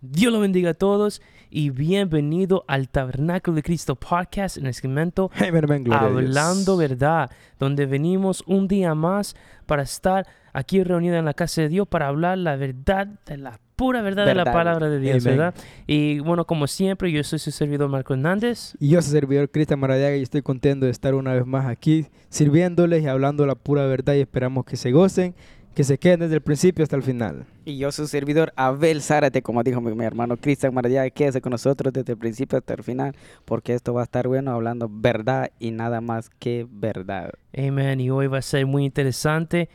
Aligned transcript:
Dios 0.00 0.32
lo 0.32 0.38
bendiga 0.38 0.70
a 0.70 0.74
todos 0.74 1.20
y 1.50 1.70
bienvenido 1.70 2.64
al 2.68 2.88
Tabernáculo 2.88 3.56
de 3.56 3.64
Cristo 3.64 3.96
podcast 3.96 4.56
en 4.56 4.66
el 4.66 4.74
segmento 4.74 5.28
gloria 5.36 5.74
a 5.74 6.08
Dios. 6.08 6.22
Hablando 6.22 6.76
Verdad, 6.76 7.30
donde 7.58 7.84
venimos 7.86 8.44
un 8.46 8.68
día 8.68 8.94
más 8.94 9.34
para 9.66 9.82
estar 9.82 10.24
aquí 10.52 10.84
reunidos 10.84 11.18
en 11.18 11.24
la 11.24 11.34
casa 11.34 11.62
de 11.62 11.68
Dios 11.68 11.88
para 11.88 12.06
hablar 12.06 12.38
la 12.38 12.54
verdad 12.54 13.08
de 13.26 13.38
la 13.38 13.58
pura 13.74 14.00
verdad, 14.00 14.24
de 14.24 14.36
la 14.36 14.44
palabra 14.44 14.88
de 14.88 15.00
Dios. 15.00 15.24
¿verdad? 15.24 15.52
Y 15.88 16.20
bueno, 16.20 16.46
como 16.46 16.68
siempre, 16.68 17.10
yo 17.10 17.24
soy 17.24 17.40
su 17.40 17.50
servidor 17.50 17.88
Marco 17.88 18.14
Hernández. 18.14 18.74
Y 18.78 18.90
yo 18.90 19.02
soy 19.02 19.12
servidor 19.12 19.50
Cristian 19.50 19.80
Maradiaga 19.80 20.16
y 20.16 20.22
estoy 20.22 20.42
contento 20.42 20.86
de 20.86 20.92
estar 20.92 21.14
una 21.16 21.32
vez 21.32 21.44
más 21.44 21.66
aquí 21.66 22.06
sirviéndoles 22.28 23.02
y 23.02 23.08
hablando 23.08 23.46
la 23.46 23.56
pura 23.56 23.84
verdad 23.86 24.14
y 24.14 24.20
esperamos 24.20 24.64
que 24.64 24.76
se 24.76 24.92
gocen, 24.92 25.34
que 25.78 25.84
se 25.84 25.96
queden 25.96 26.18
desde 26.18 26.34
el 26.34 26.40
principio 26.40 26.82
hasta 26.82 26.96
el 26.96 27.04
final. 27.04 27.46
Y 27.64 27.78
yo 27.78 27.92
su 27.92 28.08
servidor 28.08 28.52
Abel 28.56 29.00
Zárate, 29.00 29.42
como 29.42 29.62
dijo 29.62 29.80
mi, 29.80 29.94
mi 29.94 30.04
hermano 30.04 30.36
Cristian 30.36 30.74
Maravilla, 30.74 31.08
quédese 31.08 31.40
con 31.40 31.52
nosotros 31.52 31.92
desde 31.92 32.14
el 32.14 32.18
principio 32.18 32.58
hasta 32.58 32.74
el 32.74 32.82
final, 32.82 33.14
porque 33.44 33.74
esto 33.74 33.94
va 33.94 34.00
a 34.00 34.02
estar 34.02 34.26
bueno 34.26 34.50
hablando 34.50 34.88
verdad 34.90 35.52
y 35.60 35.70
nada 35.70 36.00
más 36.00 36.30
que 36.30 36.66
verdad. 36.68 37.30
Amen. 37.56 38.00
Y 38.00 38.10
hoy 38.10 38.26
va 38.26 38.38
a 38.38 38.42
ser 38.42 38.66
muy 38.66 38.84
interesante. 38.84 39.68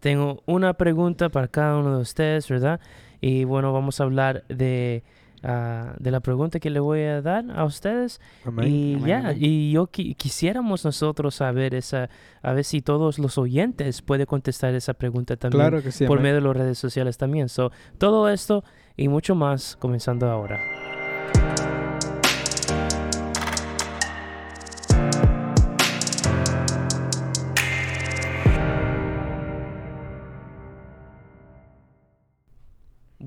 Tengo 0.00 0.42
una 0.44 0.74
pregunta 0.74 1.30
para 1.30 1.48
cada 1.48 1.78
uno 1.78 1.96
de 1.96 2.02
ustedes, 2.02 2.46
¿verdad? 2.50 2.78
Y 3.22 3.44
bueno, 3.44 3.72
vamos 3.72 3.98
a 3.98 4.04
hablar 4.04 4.44
de, 4.50 5.04
ah, 5.42 5.94
de 5.98 6.10
la 6.10 6.20
pregunta 6.20 6.58
que 6.60 6.70
le 6.70 6.80
voy 6.80 7.00
a 7.02 7.22
dar 7.22 7.44
a 7.54 7.64
ustedes. 7.64 8.20
Amén. 8.44 8.68
Y 8.72 8.94
Amén, 8.94 9.06
ya, 9.06 9.18
amén. 9.18 9.36
y 9.40 9.72
yo 9.72 9.86
qui- 9.86 10.16
quisiéramos 10.16 10.84
nosotros 10.84 11.34
saber 11.36 11.74
esa, 11.74 12.08
a 12.42 12.52
ver 12.52 12.64
si 12.64 12.82
todos 12.82 13.18
los 13.18 13.38
oyentes 13.38 14.02
pueden 14.02 14.26
contestar 14.26 14.74
esa 14.74 14.94
pregunta 14.94 15.36
también 15.36 15.60
claro 15.60 15.82
que 15.82 15.92
sí. 15.92 16.06
por 16.06 16.18
amén. 16.18 16.32
medio 16.32 16.34
de 16.42 16.48
las 16.48 16.56
redes 16.56 16.78
sociales 16.78 17.16
también. 17.18 17.48
So, 17.48 17.70
todo 17.98 18.28
esto 18.28 18.64
y 18.96 19.08
mucho 19.08 19.34
más 19.34 19.76
comenzando 19.76 20.28
ahora. 20.30 20.60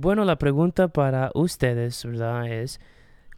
Bueno, 0.02 0.24
la 0.24 0.38
pregunta 0.38 0.88
para 0.88 1.30
ustedes, 1.34 2.06
¿verdad? 2.06 2.48
Es, 2.48 2.80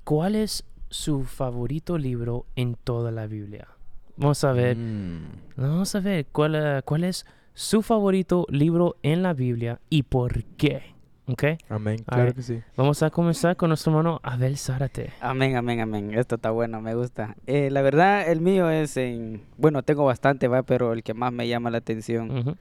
¿cuál 0.04 0.36
es 0.36 0.64
su 0.92 1.24
favorito 1.24 1.98
libro 1.98 2.46
en 2.56 2.76
toda 2.76 3.10
la 3.10 3.26
Biblia? 3.26 3.68
Vamos 4.16 4.44
a 4.44 4.52
ver. 4.52 4.78
Mm. 4.78 5.24
Vamos 5.56 5.96
a 5.96 6.02
ver 6.02 6.28
cuál, 6.32 6.54
eh, 6.54 6.82
cuál 6.86 7.06
es 7.06 7.26
su 7.56 7.82
favorito 7.82 8.46
libro 8.48 8.96
en 9.02 9.24
la 9.24 9.34
Biblia 9.34 9.82
y 9.90 10.04
por 10.04 10.44
qué. 10.44 10.94
¿Ok? 11.26 11.44
Amén, 11.68 12.04
claro 12.06 12.32
que 12.36 12.44
sí. 12.44 12.62
Vamos 12.78 13.02
a 13.02 13.10
comenzar 13.10 13.56
con 13.56 13.70
nuestro 13.70 13.92
hermano 13.94 14.20
Abel 14.22 14.56
Zárate. 14.56 15.14
Amén, 15.20 15.56
amén, 15.56 15.80
amén. 15.80 16.14
Esto 16.14 16.36
está 16.36 16.52
bueno, 16.52 16.80
me 16.80 16.94
gusta. 16.94 17.38
Eh, 17.48 17.72
la 17.72 17.82
verdad, 17.82 18.30
el 18.30 18.40
mío 18.40 18.70
es 18.70 18.98
en... 18.98 19.42
Bueno, 19.58 19.82
tengo 19.82 20.06
bastante, 20.06 20.48
va, 20.48 20.62
pero 20.62 20.94
el 20.94 21.02
que 21.02 21.16
más 21.16 21.34
me 21.34 21.48
llama 21.48 21.72
la 21.72 21.80
atención, 21.80 22.56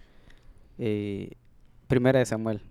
eh, 0.78 1.32
Primera 1.86 2.18
de 2.18 2.24
Samuel. 2.24 2.62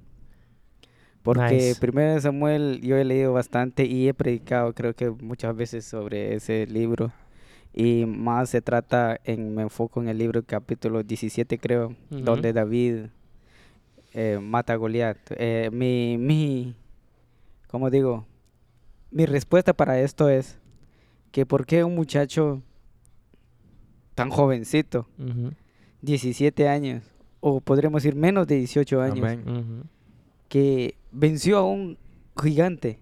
Porque 1.24 1.56
Nice. 1.56 1.80
Primera 1.80 2.14
de 2.14 2.22
Samuel 2.22 2.80
yo 2.82 2.98
he 2.98 3.04
leído 3.04 3.34
bastante 3.34 3.86
y 3.86 4.08
he 4.08 4.14
predicado 4.14 4.74
creo 4.74 4.94
que 4.94 5.10
muchas 5.10 5.56
veces 5.56 5.86
sobre 5.86 6.36
ese 6.36 6.66
libro. 6.68 7.12
Y 7.74 8.06
más 8.06 8.50
se 8.50 8.62
trata, 8.62 9.20
en, 9.24 9.54
me 9.54 9.62
enfoco 9.62 10.02
en 10.02 10.10
el 10.10 10.18
libro 10.18 10.42
capítulo 10.44 11.04
17 11.04 11.60
creo, 11.60 11.96
donde 12.10 12.52
David 12.52 13.06
eh, 14.14 14.40
mata 14.42 14.74
a 14.74 14.76
Goliat. 14.76 15.18
Eh, 15.32 15.70
mi, 15.72 16.18
mi, 16.18 16.76
¿cómo 17.68 17.90
digo? 17.90 18.26
Mi 19.12 19.26
respuesta 19.26 19.74
para 19.74 20.00
esto 20.00 20.30
es 20.30 20.58
que 21.32 21.46
por 21.46 21.66
qué 21.66 21.84
un 21.84 21.96
muchacho 21.96 22.62
tan 24.16 24.30
jovencito, 24.30 25.08
Ujú. 25.18 25.52
17 26.02 26.68
años, 26.68 27.04
o 27.40 27.62
podríamos 27.62 28.04
decir 28.04 28.16
menos 28.18 28.48
de 28.48 28.56
18 28.56 29.02
años. 29.02 29.38
Que 30.50 30.96
venció 31.12 31.58
a 31.60 31.64
un 31.64 31.98
gigante. 32.42 33.00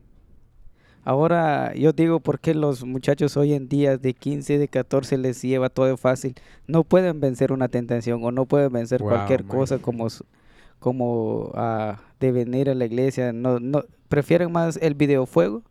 Ahora 1.03 1.74
yo 1.74 1.94
digo 1.94 2.19
por 2.19 2.40
qué 2.40 2.53
los 2.53 2.84
muchachos 2.84 3.38
hoy 3.38 3.53
en 3.53 3.69
día 3.69 3.97
de 3.97 4.13
15, 4.13 4.58
de 4.58 4.68
14 4.68 5.18
les 5.18 5.41
lleva 5.41 5.69
todo 5.69 5.96
fácil. 5.96 6.36
No 6.68 6.84
pueden 6.84 7.22
vencer 7.22 7.53
una 7.53 7.69
tentación 7.69 8.22
o 8.24 8.31
no 8.31 8.46
pueden 8.46 8.74
vencer 8.74 9.02
Wow, 9.02 9.09
cualquier 9.12 9.44
man. 9.46 9.57
cosa 9.57 9.80
como, 9.80 10.07
como 10.80 11.52
ah, 11.56 12.02
de 12.19 12.31
venir 12.34 12.69
a 12.69 12.75
la 12.75 12.86
iglesia. 12.86 13.31
No, 13.31 13.59
no, 13.59 13.84
prefieren 14.09 14.52
más 14.52 14.78
el 14.81 14.96
videojuego 14.96 15.63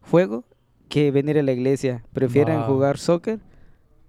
juego 0.00 0.44
que 0.88 1.10
venir 1.10 1.38
a 1.38 1.42
la 1.42 1.52
iglesia. 1.52 2.02
Prefieren 2.14 2.60
Wow. 2.60 2.66
jugar 2.66 2.96
soccer 2.96 3.38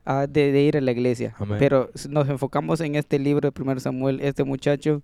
ah, 0.06 0.26
de, 0.26 0.54
de 0.54 0.62
ir 0.62 0.78
a 0.78 0.82
la 0.82 0.92
iglesia. 0.92 1.36
Amén. 1.38 1.58
Pero 1.60 1.90
si 1.96 2.08
nos 2.08 2.30
enfocamos 2.30 2.80
en 2.80 2.96
este 2.96 3.20
libro 3.20 3.52
de 3.52 3.62
1 3.62 3.82
Samuel. 3.82 4.22
Este 4.22 4.46
muchacho 4.46 5.02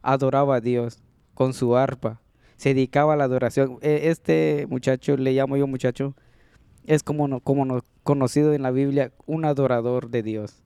adoraba 0.00 0.56
a 0.56 0.60
Dios 0.62 1.02
con 1.40 1.54
su 1.54 1.74
arpa. 1.74 2.20
Se 2.58 2.74
dedicaba 2.74 3.14
a 3.14 3.16
la 3.16 3.24
adoración. 3.24 3.78
E- 3.80 4.10
Este 4.10 4.66
muchacho, 4.68 5.16
le 5.16 5.32
llamo 5.32 5.56
yo 5.56 5.66
muchacho, 5.66 6.14
es 6.84 7.02
como, 7.02 7.28
no, 7.28 7.40
como 7.40 7.64
no- 7.64 7.82
conocido 8.02 8.52
en 8.52 8.60
la 8.60 8.70
Biblia, 8.70 9.10
un 9.24 9.46
adorador 9.46 10.10
de 10.10 10.22
Dios. 10.22 10.62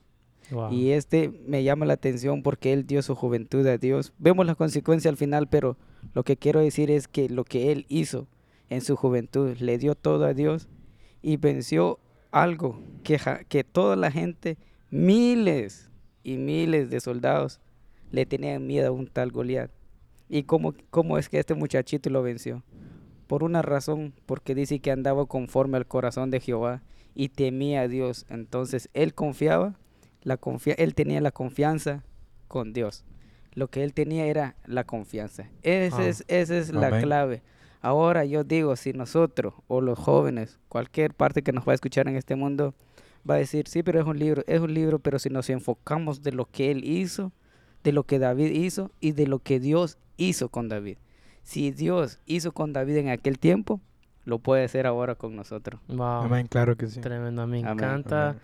Wow. 0.51 0.73
Y 0.73 0.91
este 0.91 1.31
me 1.47 1.63
llama 1.63 1.87
la 1.87 1.93
atención 1.93 2.43
porque 2.43 2.73
él 2.73 2.89
dio 2.89 3.03
su 3.03 3.15
juventud 3.15 3.65
a 3.69 3.79
Dios. 3.79 4.13
Vemos 4.19 4.47
la 4.47 4.57
consecuencia 4.57 5.09
al 5.13 5.17
final, 5.17 5.47
pero 5.47 5.77
lo 6.13 6.25
que 6.25 6.37
quiero 6.37 6.59
decir 6.59 6.91
es 6.91 7.07
que 7.07 7.29
lo 7.29 7.45
que 7.45 7.71
él 7.71 7.87
hizo 7.89 8.27
en 8.69 8.81
su 8.81 8.97
juventud, 8.97 9.57
le 9.61 9.79
dio 9.79 9.95
todo 9.95 10.25
a 10.25 10.35
Dios 10.35 10.67
y 11.23 11.37
venció 11.37 12.01
algo 12.33 12.81
que, 13.05 13.21
que 13.49 13.63
toda 13.63 13.95
la 13.95 14.11
gente, 14.11 14.57
miles 14.91 15.89
y 16.25 16.37
miles 16.37 16.91
de 16.91 16.99
soldados, 16.99 17.61
le 18.11 18.27
tenían 18.27 18.67
miedo 18.67 18.89
a 18.89 18.91
un 18.91 19.07
tal 19.07 19.31
Goliat. 19.31 19.71
¿Y 20.29 20.45
cómo, 20.45 20.75
cómo 20.91 21.19
es 21.19 21.29
que 21.29 21.39
este 21.39 21.55
muchachito 21.55 22.11
lo 22.11 22.23
venció? 22.23 22.63
Por 23.27 23.43
una 23.43 23.63
razón, 23.63 24.15
porque 24.27 24.55
dice 24.55 24.81
que 24.81 24.91
andaba 24.91 25.27
conforme 25.27 25.77
al 25.77 25.87
corazón 25.87 26.31
de 26.31 26.41
Jehová 26.41 26.83
y 27.15 27.29
temía 27.31 27.83
a 27.83 27.89
Dios. 27.89 28.27
Entonces 28.29 28.89
él 28.95 29.15
confiaba, 29.15 29.75
la 30.23 30.37
confia 30.37 30.75
él 30.79 30.95
tenía 30.95 31.21
la 31.21 31.31
confianza 31.31 32.05
con 32.49 32.73
Dios. 32.73 33.05
Lo 33.55 33.69
que 33.69 33.85
él 33.85 33.95
tenía 33.95 34.27
era 34.27 34.57
la 34.67 34.85
confianza. 34.85 35.49
Esa 35.63 35.99
Ah. 36.03 36.07
es, 36.07 36.25
esa 36.29 36.57
es 36.59 36.73
la 36.73 37.01
clave. 37.01 37.43
Ahora 37.81 38.25
yo 38.25 38.45
digo, 38.45 38.75
si 38.77 38.93
nosotros 38.95 39.55
o 39.69 39.81
los 39.81 39.99
jóvenes, 39.99 40.59
cualquier 40.69 41.15
parte 41.15 41.43
que 41.43 41.53
nos 41.53 41.67
va 41.69 41.73
a 41.73 41.75
escuchar 41.75 42.09
en 42.09 42.17
este 42.17 42.35
mundo, 42.35 42.75
va 43.29 43.35
a 43.35 43.39
decir, 43.39 43.69
sí, 43.69 43.83
pero 43.83 44.01
es 44.01 44.07
un 44.07 44.19
libro, 44.19 44.43
es 44.47 44.61
un 44.61 44.73
libro, 44.75 44.99
pero 44.99 45.19
si 45.19 45.29
nos 45.29 45.49
enfocamos 45.51 46.23
de 46.23 46.33
lo 46.33 46.47
que 46.47 46.71
él 46.71 46.83
hizo, 46.85 47.31
de 47.85 47.93
lo 47.93 48.03
que 48.05 48.19
David 48.19 48.51
hizo 48.53 48.91
y 49.01 49.13
de 49.13 49.27
lo 49.29 49.39
que 49.39 49.61
Dios 49.61 49.99
hizo 50.17 50.49
con 50.49 50.69
David. 50.69 50.97
Si 51.43 51.71
Dios 51.71 52.19
hizo 52.27 52.53
con 52.53 52.73
David 52.73 52.97
en 52.97 53.09
aquel 53.11 53.39
tiempo, 53.39 53.81
lo 54.25 54.39
puede 54.39 54.65
hacer 54.65 54.87
ahora 54.87 55.15
con 55.15 55.37
nosotros. 55.37 55.81
Wow. 55.89 56.23
Amén, 56.25 56.47
claro 56.49 56.77
que 56.77 56.87
sí. 56.89 57.01
Tremendo. 57.01 57.47
Me 57.47 57.61
encanta 57.61 58.31
Amén. 58.31 58.41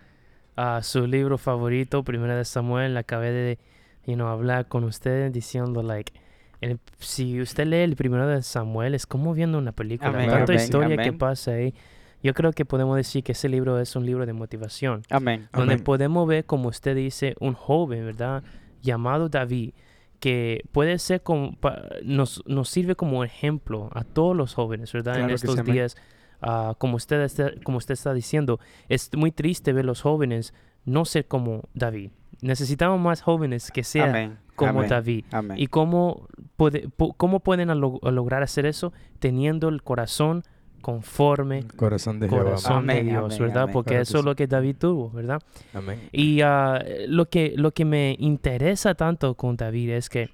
ah, 0.56 0.80
su 0.82 1.06
libro 1.06 1.38
favorito, 1.38 2.04
Primera 2.04 2.36
de 2.36 2.44
Samuel. 2.44 2.96
Acabé 2.98 3.30
de 3.32 3.58
you 4.06 4.14
know, 4.14 4.26
hablar 4.28 4.68
con 4.68 4.84
ustedes 4.84 5.32
diciendo, 5.32 5.82
like, 5.82 6.12
el- 6.60 6.78
si 6.98 7.40
usted 7.40 7.66
lee 7.66 7.76
el 7.78 7.96
Primero 7.96 8.26
de 8.26 8.42
Samuel, 8.42 8.94
es 8.94 9.06
como 9.06 9.32
viendo 9.32 9.56
una 9.56 9.72
película. 9.72 10.10
Amén, 10.10 10.28
Tanta 10.28 10.52
amén, 10.52 10.62
historia 10.62 10.96
que 10.98 11.12
pasa 11.14 11.52
ahí. 11.52 11.74
Yo 12.22 12.34
creo 12.34 12.52
que 12.52 12.66
podemos 12.66 12.96
decir 12.98 13.24
que 13.24 13.32
ese 13.32 13.48
libro 13.48 13.78
es 13.80 13.96
un 13.96 14.04
libro 14.04 14.26
de 14.26 14.34
motivación. 14.34 15.02
Amén. 15.08 15.48
donde 15.54 15.72
Amén. 15.74 15.84
podemos 15.84 16.28
ver, 16.28 16.44
como 16.44 16.68
usted 16.68 16.94
dice, 16.94 17.34
un 17.40 17.54
joven, 17.54 18.04
¿verdad? 18.04 18.42
Llamado 18.82 19.28
David, 19.28 19.72
que 20.18 20.62
puede 20.72 20.98
ser 20.98 21.22
como, 21.22 21.56
pa- 21.56 21.82
nos, 22.04 22.42
nos 22.46 22.68
sirve 22.68 22.94
como 22.96 23.24
ejemplo 23.24 23.88
a 23.94 24.04
todos 24.04 24.36
los 24.36 24.54
jóvenes, 24.54 24.92
¿verdad? 24.92 25.14
Claro 25.14 25.28
en 25.28 25.34
estos 25.34 25.64
días, 25.64 25.96
ah, 26.42 26.74
como, 26.78 26.96
usted 26.96 27.20
está, 27.22 27.52
como 27.64 27.78
usted 27.78 27.94
está 27.94 28.12
diciendo, 28.12 28.60
es 28.88 29.10
muy 29.16 29.32
triste 29.32 29.72
ver 29.72 29.84
los 29.84 30.02
jóvenes 30.02 30.52
no 30.84 31.04
ser 31.04 31.26
como 31.26 31.68
David. 31.74 32.10
Necesitamos 32.42 32.98
más 33.00 33.20
jóvenes 33.22 33.70
que 33.70 33.84
sean 33.84 34.10
Amén. 34.10 34.38
como 34.56 34.78
Amén. 34.80 34.88
David. 34.90 35.24
Amén. 35.30 35.58
¿Y 35.58 35.66
cómo, 35.66 36.26
puede, 36.56 36.88
cómo 37.16 37.40
pueden 37.40 37.68
lograr 37.80 38.42
hacer 38.42 38.64
eso? 38.66 38.92
Teniendo 39.18 39.68
el 39.68 39.82
corazón 39.82 40.42
conforme 40.80 41.64
Corazón 41.76 42.20
de 42.20 42.28
corazón 42.28 42.78
Amén, 42.78 43.06
de 43.06 43.12
Dios, 43.12 43.24
amén, 43.34 43.38
¿verdad? 43.38 43.62
amén. 43.64 43.72
Porque 43.72 44.00
eso 44.00 44.18
es 44.18 44.24
lo 44.24 44.34
que 44.34 44.46
David 44.46 44.76
tuvo, 44.78 45.10
¿verdad? 45.10 45.40
Amén. 45.74 46.08
Y 46.12 46.40
ah, 46.42 46.82
lo, 47.08 47.26
que, 47.28 47.54
lo 47.56 47.72
que 47.72 47.84
me 47.84 48.16
interesa 48.18 48.94
tanto 48.94 49.34
con 49.36 49.56
David 49.56 49.90
es 49.90 50.08
que 50.08 50.30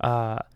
ah, 0.00 0.46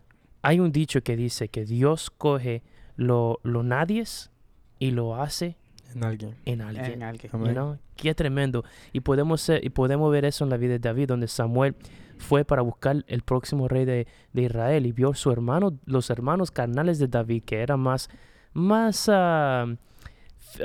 hay 0.41 0.59
un 0.59 0.71
dicho 0.71 1.01
que 1.01 1.15
dice 1.15 1.49
que 1.49 1.65
Dios 1.65 2.09
coge 2.11 2.63
lo, 2.95 3.39
lo 3.43 3.63
nadies 3.63 4.31
y 4.77 4.91
lo 4.91 5.15
hace 5.21 5.57
En 5.95 6.03
alguien. 6.03 6.35
en 6.45 6.61
alguien. 6.61 6.85
En 6.93 7.03
alguien. 7.03 7.31
You 7.31 7.37
Amén. 7.37 7.53
know? 7.53 7.77
Qué 7.95 8.13
tremendo. 8.15 8.63
Y 8.93 9.01
podemos, 9.01 9.41
ser- 9.41 9.63
y 9.65 9.69
podemos 9.69 10.11
ver 10.11 10.23
eso 10.25 10.43
en 10.45 10.49
la 10.49 10.57
vida 10.57 10.73
de 10.73 10.79
David, 10.79 11.07
donde 11.09 11.27
Samuel 11.27 11.75
fue 12.17 12.45
para 12.45 12.61
buscar 12.61 13.03
el 13.07 13.21
próximo 13.23 13.67
rey 13.67 13.85
de, 13.85 14.07
de 14.33 14.41
Israel 14.41 14.85
y 14.85 14.91
vio 14.91 15.13
su 15.13 15.31
hermano, 15.31 15.77
los 15.85 16.09
hermanos 16.09 16.51
carnales 16.51 16.99
de 16.99 17.07
David, 17.07 17.43
que 17.45 17.61
eran 17.61 17.79
más, 17.81 18.09
más 18.53 19.09
ah, 19.11 19.65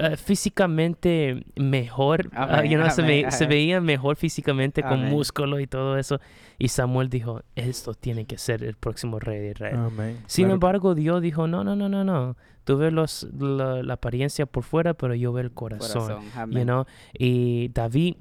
ah, 0.00 0.16
físicamente 0.16 1.44
mejor, 1.56 2.30
ah, 2.34 2.58
Amén, 2.58 2.70
you 2.72 2.78
know, 2.78 2.90
se, 2.90 3.02
ve- 3.02 3.20
amén, 3.20 3.32
se 3.32 3.44
amén. 3.44 3.48
veían 3.48 3.84
mejor 3.84 4.16
físicamente 4.16 4.82
con 4.82 5.04
músculo 5.06 5.60
y 5.60 5.66
todo 5.66 5.98
eso. 5.98 6.20
Y 6.58 6.68
Samuel 6.68 7.08
dijo, 7.10 7.42
esto 7.56 7.94
tiene 7.94 8.26
que 8.26 8.38
ser 8.38 8.62
el 8.62 8.74
próximo 8.76 9.18
rey 9.18 9.40
de 9.40 9.50
Israel. 9.50 9.76
Amén. 9.76 10.18
Sin 10.26 10.44
Claro. 10.44 10.54
embargo, 10.54 10.94
Dios 10.94 11.20
dijo, 11.20 11.46
no, 11.48 11.64
no, 11.64 11.74
no, 11.76 11.88
no, 11.88 12.04
no. 12.04 12.36
Tú 12.64 12.78
ves 12.78 12.92
los, 12.92 13.26
la, 13.38 13.82
la 13.82 13.94
apariencia 13.94 14.46
por 14.46 14.62
fuera, 14.62 14.94
pero 14.94 15.14
yo 15.14 15.32
veo 15.32 15.42
el 15.44 15.52
corazón. 15.52 16.02
Corazón. 16.02 16.24
you 16.24 16.40
Amén. 16.40 16.64
know? 16.64 16.86
Y 17.12 17.68
David 17.74 18.14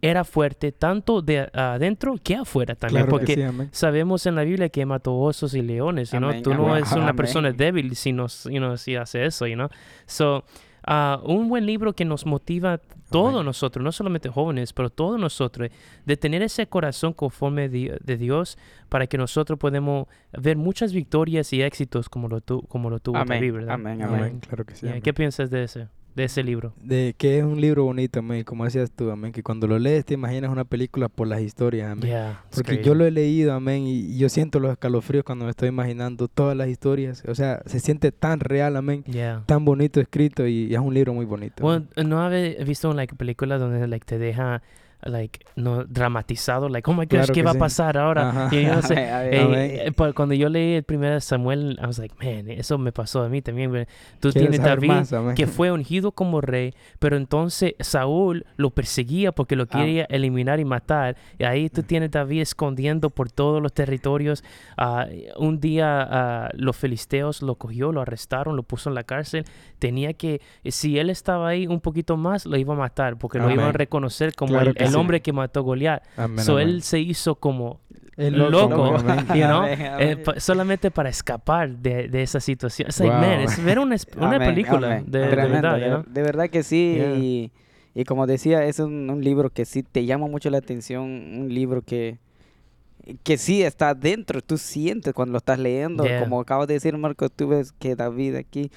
era 0.00 0.22
fuerte 0.24 0.70
tanto 0.72 1.22
de 1.22 1.48
adentro 1.52 2.14
que 2.22 2.36
afuera 2.36 2.74
también, 2.76 3.06
Claro 3.06 3.18
que 3.18 3.34
porque 3.36 3.64
sí, 3.64 3.68
sabemos 3.72 4.26
en 4.26 4.34
la 4.36 4.44
Biblia 4.44 4.68
que 4.68 4.86
mató 4.86 5.16
osos 5.16 5.54
y 5.54 5.62
leones, 5.62 6.12
you 6.12 6.18
know? 6.18 6.30
Amén, 6.30 6.42
Tú 6.42 6.54
no 6.54 6.66
amén, 6.66 6.76
eres 6.78 6.92
una 6.92 7.02
amén. 7.02 7.16
persona 7.16 7.50
débil 7.52 7.96
si, 7.96 8.12
nos, 8.12 8.44
you 8.44 8.58
know, 8.58 8.76
si 8.76 8.94
hace 8.96 9.24
eso, 9.26 9.46
you 9.46 9.54
know? 9.56 9.68
So, 10.06 10.44
ah, 10.86 11.20
un 11.24 11.48
buen 11.48 11.66
libro 11.66 11.92
que 11.94 12.04
nos 12.04 12.24
motiva 12.26 12.80
todos 13.10 13.42
nosotros, 13.44 13.82
no 13.82 13.90
solamente 13.90 14.28
jóvenes, 14.28 14.72
pero 14.72 14.90
todos 14.90 15.18
nosotros, 15.18 15.70
de 16.04 16.16
tener 16.16 16.42
ese 16.42 16.66
corazón 16.68 17.12
conforme 17.14 17.68
di- 17.68 17.90
de 18.04 18.16
Dios 18.18 18.56
para 18.90 19.06
que 19.06 19.16
nosotros 19.18 19.58
podamos 19.58 20.06
ver 20.32 20.56
muchas 20.58 20.92
victorias 20.92 21.52
y 21.54 21.62
éxitos 21.62 22.08
como 22.08 22.28
lo, 22.28 22.40
tu- 22.42 22.62
como 22.68 22.90
lo 22.90 23.00
tuvo 23.00 23.16
Amén. 23.16 23.40
David, 23.40 23.52
¿verdad? 23.54 23.74
Amén. 23.74 24.02
Amén. 24.02 24.20
Amén. 24.20 24.40
Claro 24.40 24.64
que 24.66 24.74
sí. 24.74 24.82
Yeah, 24.82 24.90
amén. 24.92 25.02
¿Qué 25.02 25.14
piensas 25.14 25.50
de 25.50 25.64
ese, 25.64 25.88
de 26.18 26.24
ese 26.24 26.42
libro? 26.42 26.74
De 26.82 27.14
que 27.16 27.38
es 27.38 27.44
un 27.44 27.60
libro 27.60 27.84
bonito, 27.84 28.18
amén. 28.18 28.44
Como 28.44 28.64
decías 28.64 28.90
tú, 28.90 29.10
amén. 29.10 29.32
Que 29.32 29.42
cuando 29.42 29.66
lo 29.66 29.78
lees 29.78 30.04
te 30.04 30.14
imaginas 30.14 30.50
una 30.50 30.64
película 30.64 31.08
por 31.08 31.26
las 31.28 31.40
historias, 31.40 31.90
amén. 31.90 32.10
Yeah, 32.10 32.44
Porque 32.54 32.82
yo 32.82 32.94
lo 32.94 33.06
he 33.06 33.10
leído, 33.10 33.52
amén, 33.54 33.84
y 33.86 34.18
yo 34.18 34.28
siento 34.28 34.60
los 34.60 34.72
escalofríos 34.72 35.24
cuando 35.24 35.44
me 35.46 35.50
estoy 35.52 35.68
imaginando 35.68 36.28
todas 36.28 36.56
las 36.56 36.68
historias. 36.68 37.22
O 37.28 37.34
sea, 37.34 37.62
se 37.66 37.80
siente 37.80 38.12
tan 38.12 38.40
real, 38.40 38.76
amén, 38.76 39.04
Yeah. 39.06 39.42
tan 39.46 39.64
bonito 39.64 40.00
escrito 40.00 40.46
y, 40.46 40.64
y 40.66 40.74
es 40.74 40.80
un 40.80 40.92
libro 40.92 41.14
muy 41.14 41.24
bonito. 41.24 41.62
Bueno, 41.62 41.86
¿no 42.04 42.20
habéis 42.20 42.64
visto 42.66 42.92
like 42.92 43.14
películas 43.14 43.60
donde 43.60 43.86
like 43.86 44.04
te 44.04 44.18
deja 44.18 44.62
like 45.04 45.40
no 45.56 45.84
dramatizado 45.84 46.68
like 46.68 46.90
oh 46.90 46.94
my 46.94 47.04
gosh 47.06 47.08
Claro 47.10 47.26
qué 47.28 47.32
que 47.34 47.42
va 47.42 47.50
a 47.50 47.54
sí. 47.54 47.58
pasar 47.60 47.96
ahora 47.98 48.28
Ajá. 48.30 48.48
Y 48.52 48.64
yo 48.64 48.74
no 48.74 48.82
sé, 48.82 48.94
eh, 48.98 49.84
eh, 49.96 50.12
cuando 50.14 50.34
yo 50.34 50.48
leí 50.48 50.74
el 50.74 50.82
primer 50.82 51.20
Samuel 51.20 51.78
I 51.82 51.86
was 51.86 51.98
like 51.98 52.14
man 52.20 52.50
eso 52.50 52.78
me 52.78 52.90
pasó 52.92 53.22
a 53.22 53.28
mí 53.28 53.40
también 53.42 53.86
tú 54.20 54.32
tienes 54.32 54.60
David 54.60 54.88
más, 54.88 55.14
que 55.36 55.46
fue 55.46 55.70
ungido 55.70 56.12
como 56.12 56.40
rey, 56.40 56.74
pero 56.98 57.16
entonces 57.16 57.74
Saúl 57.80 58.44
lo 58.56 58.70
perseguía 58.70 59.32
porque 59.32 59.54
lo 59.56 59.64
Ah. 59.70 59.78
quería 59.80 60.04
eliminar 60.04 60.60
y 60.60 60.64
matar. 60.64 61.16
Y 61.38 61.44
ahí 61.44 61.68
tú 61.68 61.82
tienes 61.82 62.10
David 62.10 62.40
escondiendo 62.40 63.10
por 63.10 63.30
todos 63.30 63.60
los 63.62 63.72
territorios. 63.72 64.42
Ah, 64.76 65.06
un 65.36 65.60
día 65.60 66.00
ah, 66.10 66.50
los 66.54 66.74
filisteos 66.76 67.42
lo 67.42 67.56
cogió, 67.56 67.92
lo 67.92 68.00
arrestaron, 68.00 68.56
lo 68.56 68.62
puso 68.62 68.88
en 68.88 68.94
la 68.94 69.04
cárcel. 69.04 69.44
Tenía 69.78 70.14
que, 70.14 70.40
si 70.64 70.98
él 70.98 71.10
estaba 71.10 71.48
ahí 71.48 71.66
un 71.66 71.80
poquito 71.80 72.16
más, 72.16 72.46
lo 72.46 72.56
iba 72.56 72.74
a 72.74 72.78
matar 72.78 73.18
porque 73.18 73.38
lo 73.38 73.44
Amén. 73.44 73.56
iban 73.56 73.68
a 73.68 73.72
reconocer 73.72 74.34
como 74.34 74.52
Claro 74.54 74.70
el, 74.74 74.76
el 74.88 74.96
hombre 74.96 75.20
que 75.22 75.32
mató 75.32 75.60
a 75.60 75.62
Goliat. 75.62 76.02
Amén, 76.16 76.44
so 76.44 76.52
amén. 76.54 76.68
él 76.68 76.82
se 76.82 77.00
hizo 77.00 77.34
como 77.36 77.80
El 78.16 78.36
loco, 78.36 78.96
amén. 78.96 79.26
you 79.28 79.34
know, 79.46 79.62
Amén, 79.62 79.78
eh, 80.00 80.24
solamente 80.38 80.90
para 80.90 81.08
escapar 81.08 81.70
de, 81.70 82.08
de 82.08 82.22
esa 82.22 82.40
situación. 82.40 82.88
It's 82.88 82.98
like, 83.00 83.12
Wow. 83.14 83.20
man, 83.20 83.40
es 83.40 83.64
ver 83.64 83.78
una, 83.78 83.94
es- 83.94 84.06
una 84.16 84.36
Amén, 84.36 84.48
película 84.48 84.86
amén. 84.88 85.04
de, 85.08 85.18
verdad, 85.20 85.74
de, 85.76 85.80
you 85.80 85.86
know? 85.86 86.04
de 86.06 86.22
verdad 86.22 86.48
que 86.50 86.62
sí. 86.64 86.94
Yeah. 86.96 87.14
Y, 87.14 87.52
y 87.94 88.04
como 88.04 88.26
decía, 88.26 88.64
es 88.64 88.78
un, 88.80 89.08
un 89.10 89.22
libro 89.22 89.50
que 89.50 89.64
sí 89.64 89.82
te 89.82 90.04
llama 90.04 90.26
mucho 90.26 90.50
la 90.50 90.58
atención. 90.58 91.02
Un 91.04 91.48
libro 91.54 91.82
que, 91.82 92.18
que 93.22 93.38
sí 93.38 93.62
está 93.62 93.94
dentro. 93.94 94.40
Tú 94.42 94.58
sientes 94.58 95.14
cuando 95.14 95.32
lo 95.32 95.38
estás 95.38 95.58
leyendo. 95.58 96.04
Yeah. 96.04 96.20
Como 96.20 96.40
acabas 96.40 96.66
de 96.68 96.74
decir, 96.74 96.96
Marco, 96.98 97.28
tú 97.28 97.48
ves 97.48 97.72
que 97.72 97.94
David 97.96 98.34
aquí. 98.36 98.70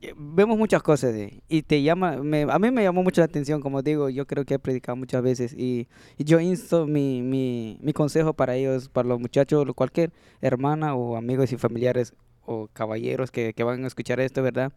Eh, 0.00 0.14
Vemos 0.16 0.56
muchas 0.58 0.82
cosas 0.82 1.14
y 1.48 1.62
te 1.62 1.82
llama, 1.82 2.16
me- 2.18 2.42
a 2.48 2.58
mí 2.58 2.70
me 2.70 2.82
llamó 2.82 3.02
mucho 3.02 3.20
la 3.20 3.26
atención, 3.26 3.60
como 3.60 3.82
digo, 3.82 4.08
yo 4.10 4.26
creo 4.26 4.44
que 4.44 4.54
he 4.54 4.58
predicado 4.58 4.96
muchas 4.96 5.22
veces 5.22 5.52
y, 5.52 5.88
yo 6.18 6.40
insto 6.40 6.86
mi, 6.86 7.22
mi, 7.22 7.78
mi 7.82 7.92
consejo 7.92 8.32
para 8.34 8.54
ellos, 8.56 8.88
para 8.88 9.08
los 9.08 9.20
muchachos, 9.20 9.66
cualquier 9.74 10.12
hermana 10.40 10.94
o 10.94 11.16
amigos 11.16 11.52
y 11.52 11.56
familiares 11.56 12.14
o 12.44 12.68
caballeros 12.72 13.30
que, 13.30 13.52
que 13.54 13.64
van 13.64 13.84
a 13.84 13.86
escuchar 13.86 14.20
esto, 14.20 14.42
¿verdad? 14.42 14.72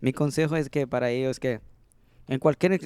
Mi 0.00 0.12
consejo 0.12 0.56
es 0.56 0.70
que 0.70 0.86
para 0.86 1.10
ellos 1.10 1.38
que 1.40 1.60
en 2.28 2.38
cualquier 2.38 2.78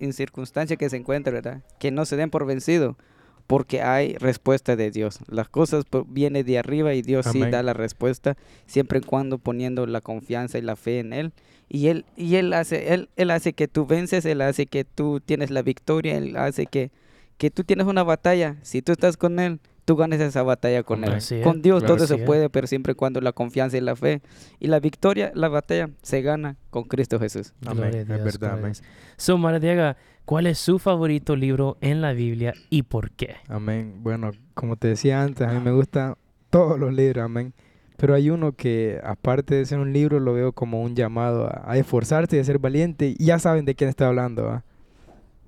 incircunstancia 0.00 0.76
que 0.76 0.90
se 0.90 0.96
encuentre, 0.96 1.32
¿verdad? 1.32 1.62
Que 1.78 1.90
no 1.90 2.04
se 2.04 2.16
den 2.16 2.30
por 2.30 2.44
vencido, 2.44 2.96
porque 3.46 3.82
hay 3.82 4.14
respuesta 4.14 4.76
de 4.76 4.90
Dios. 4.90 5.18
Las 5.28 5.48
cosas 5.48 5.84
po- 5.84 6.04
vienen 6.08 6.46
de 6.46 6.58
arriba 6.58 6.94
y 6.94 7.02
Dios 7.02 7.26
sí 7.32 7.40
da 7.50 7.62
la 7.62 7.72
respuesta, 7.74 8.36
siempre 8.66 8.98
y 9.00 9.02
cuando 9.02 9.38
poniendo 9.38 9.86
la 9.86 10.00
confianza 10.00 10.58
y 10.58 10.62
la 10.62 10.76
fe 10.76 10.98
en 11.00 11.12
Él. 11.12 11.32
Y 11.68 11.88
Él, 11.88 12.04
y 12.16 12.36
él, 12.36 12.52
hace, 12.52 12.92
él, 12.94 13.08
él 13.16 13.30
hace 13.30 13.52
que 13.52 13.68
tú 13.68 13.86
vences, 13.86 14.24
Él 14.26 14.40
hace 14.42 14.66
que 14.66 14.84
tú 14.84 15.20
tienes 15.20 15.50
la 15.50 15.62
victoria, 15.62 16.16
Él 16.16 16.36
hace 16.36 16.66
que, 16.66 16.90
que 17.38 17.50
tú 17.50 17.64
tienes 17.64 17.86
una 17.86 18.02
batalla. 18.02 18.56
Si 18.62 18.82
tú 18.82 18.92
estás 18.92 19.16
con 19.16 19.38
Él, 19.40 19.60
tú 19.84 19.96
ganes 19.96 20.20
esa 20.20 20.42
batalla 20.42 20.82
con 20.82 21.04
Él. 21.04 21.14
Es, 21.14 21.32
Con 21.42 21.62
Dios 21.62 21.80
claro 21.82 21.96
todo 21.96 22.04
que 22.06 22.12
se 22.12 22.18
sí. 22.20 22.24
puede, 22.26 22.48
pero 22.50 22.66
siempre 22.66 22.92
y 22.92 22.94
cuando 22.94 23.20
la 23.20 23.32
confianza 23.32 23.76
y 23.76 23.80
la 23.80 23.96
fe. 23.96 24.22
Y 24.60 24.68
la 24.68 24.80
victoria, 24.80 25.30
la 25.34 25.48
batalla, 25.48 25.90
se 26.02 26.22
gana 26.22 26.56
con 26.70 26.84
Cristo 26.84 27.18
Jesús. 27.20 27.52
Amén, 27.66 27.90
Gloria 27.90 27.98
a 27.98 28.02
es 28.02 28.06
Dios, 28.08 28.24
verdad, 28.24 28.58
amén. 28.58 28.72
Dios. 28.72 28.82
So, 29.16 29.38
Maradiaga, 29.38 29.96
¿cuál 30.24 30.46
es 30.46 30.58
su 30.58 30.78
favorito 30.78 31.36
libro 31.36 31.76
en 31.80 32.00
la 32.00 32.12
Biblia 32.12 32.54
y 32.70 32.82
por 32.84 33.10
qué? 33.10 33.36
Amén. 33.48 33.96
Bueno, 34.02 34.30
como 34.54 34.76
te 34.76 34.88
decía 34.88 35.22
antes, 35.22 35.46
a 35.46 35.52
mí 35.52 35.60
me 35.60 35.72
gustan 35.72 36.14
todos 36.50 36.78
los 36.78 36.92
libros, 36.92 37.24
amén. 37.24 37.52
Pero 37.96 38.14
hay 38.14 38.28
uno 38.28 38.52
que, 38.56 39.00
aparte 39.04 39.54
de 39.54 39.64
ser 39.66 39.78
un 39.78 39.92
libro, 39.92 40.18
lo 40.18 40.32
veo 40.32 40.52
como 40.52 40.82
un 40.82 40.96
llamado 40.96 41.46
a, 41.46 41.62
a 41.64 41.76
esforzarse 41.78 42.36
y 42.36 42.40
a 42.40 42.44
ser 42.44 42.58
valiente. 42.58 43.14
Y 43.16 43.26
ya 43.26 43.38
saben 43.38 43.64
de 43.64 43.76
quién 43.76 43.88
está 43.88 44.08
hablando, 44.08 44.48
¿ah? 44.50 44.64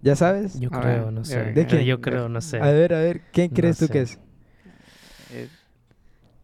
¿Ya 0.02 0.14
sabes? 0.14 0.60
Yo 0.60 0.68
A 0.72 0.80
creo, 0.80 1.04
ver, 1.06 1.12
no 1.12 1.24
sé. 1.24 1.52
¿De 1.52 1.62
Eh, 1.62 1.66
quién? 1.66 1.84
Yo 1.84 2.00
creo, 2.00 2.28
no 2.28 2.40
sé. 2.40 2.58
A 2.60 2.70
ver, 2.70 2.94
a 2.94 3.00
ver, 3.00 3.22
¿quién 3.32 3.50
No 3.50 3.56
crees 3.56 3.78
tú 3.78 3.86
sé. 3.86 3.92
que 3.92 4.00
es? 4.02 4.20
Eh, 5.36 5.48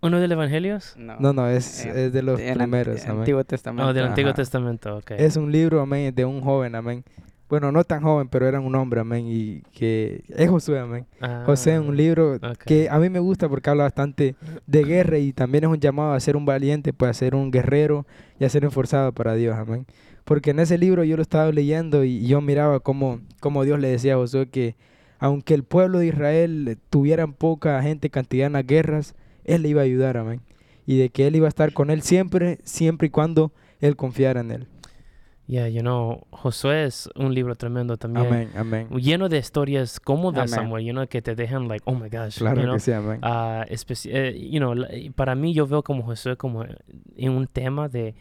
¿Uno 0.01 0.19
del 0.21 0.33
Evangelios? 0.33 0.95
no, 0.97 1.17
No, 1.21 1.33
no, 1.33 1.49
es, 1.49 1.85
Eh, 1.87 2.07
es 2.07 2.13
de 2.13 2.23
los 2.23 2.41
el 2.41 2.57
primeros, 2.59 3.05
amén. 3.07 3.19
Antiguo 3.21 3.45
Testamento. 3.45 3.85
No, 3.87 3.93
del 3.95 4.07
Antiguo 4.07 4.31
Ajá. 4.31 4.37
Testamento, 4.37 4.97
ok. 4.97 5.13
Es 5.13 5.37
un 5.37 5.53
libro, 5.53 5.81
amén, 5.81 6.13
de 6.15 6.25
un 6.25 6.41
joven, 6.41 6.75
amén. 6.75 7.05
Bueno, 7.49 7.71
no 7.71 7.85
tan 7.85 8.03
joven, 8.03 8.29
pero 8.29 8.49
era 8.49 8.59
un 8.61 8.75
hombre, 8.75 9.01
amén, 9.01 9.27
y 9.29 9.61
que 9.73 10.25
es 10.29 10.49
Josué, 10.49 10.79
amén. 10.81 11.07
Ah, 11.21 11.43
José 11.45 11.75
es 11.75 11.81
un 11.81 11.95
libro 11.97 12.37
ok. 12.37 12.65
que 12.65 12.89
a 12.91 12.99
mí 12.99 13.11
me 13.11 13.19
gusta 13.21 13.47
porque 13.49 13.69
habla 13.69 13.83
bastante 13.85 14.35
de 14.67 14.85
guerra 14.85 15.19
y 15.19 15.33
también 15.35 15.65
es 15.65 15.71
un 15.71 15.79
llamado 15.79 16.15
a 16.15 16.21
ser 16.21 16.35
un 16.37 16.47
valiente, 16.47 16.95
pues 16.95 17.11
a 17.11 17.15
ser 17.15 17.35
un 17.35 17.51
guerrero 17.51 18.07
y 18.41 18.45
a 18.47 18.49
ser 18.49 18.65
esforzado 18.65 19.13
para 19.13 19.35
Dios, 19.35 19.55
amén. 19.57 19.87
Porque 20.25 20.51
en 20.51 20.61
ese 20.61 20.79
libro 20.79 21.05
yo 21.05 21.17
lo 21.17 21.23
estaba 21.23 21.53
leyendo 21.53 22.05
y 22.05 22.27
yo 22.27 22.41
miraba 22.41 22.81
cómo, 22.81 23.21
cómo 23.41 23.65
Dios 23.65 23.79
le 23.79 23.89
decía 23.89 24.15
a 24.15 24.17
Josué 24.17 24.49
que 24.49 24.75
aunque 25.23 25.55
el 25.55 25.63
pueblo 25.65 25.99
de 26.01 26.07
Israel 26.09 26.79
tuviera 26.91 27.27
poca 27.27 27.81
gente, 27.83 28.11
cantidad 28.11 28.47
en 28.49 28.55
las 28.55 28.67
guerras, 28.67 29.15
él 29.45 29.63
le 29.63 29.69
iba 29.69 29.81
a 29.81 29.85
ayudar, 29.85 30.17
amén. 30.17 30.41
Y 30.87 30.99
de 30.99 31.11
que 31.11 31.27
él 31.29 31.37
iba 31.37 31.47
a 31.47 31.49
estar 31.49 31.73
con 31.73 31.91
él 31.91 32.03
siempre, 32.03 32.59
siempre 32.65 33.07
y 33.07 33.11
cuando 33.11 33.53
él 33.81 33.95
confiara 33.97 34.41
en 34.41 34.51
él. 34.51 34.67
Yeah, 35.47 35.69
you 35.69 35.81
know, 35.81 36.25
Josué 36.31 36.85
es 36.85 37.11
un 37.17 37.35
libro 37.35 37.55
tremendo 37.57 37.97
también. 37.97 38.27
Amén, 38.27 38.51
amén. 38.57 38.89
Lleno 38.91 39.29
de 39.29 39.39
historias 39.39 40.01
como 40.01 40.33
de 40.33 40.41
Amén. 40.41 40.49
Samuel, 40.49 40.85
you 40.87 40.93
know, 40.93 41.07
que 41.09 41.21
te 41.21 41.35
dejan 41.35 41.69
like, 41.69 41.83
oh 41.85 41.95
my 41.95 42.09
gosh, 42.09 42.39
Claro 42.39 42.57
you 42.61 42.63
know. 42.65 42.75
que 42.75 42.81
sí, 42.81 42.93
amén. 42.93 43.21
Especi- 43.21 44.11
eh, 44.13 44.49
you 44.51 44.59
know, 44.61 44.75
para 45.15 45.35
mí 45.35 45.53
yo 45.53 45.67
veo 45.67 45.83
como 45.83 46.03
Josué 46.05 46.37
como 46.37 46.65
en 47.17 47.31
un 47.33 47.47
tema 47.49 47.89
de, 47.89 48.15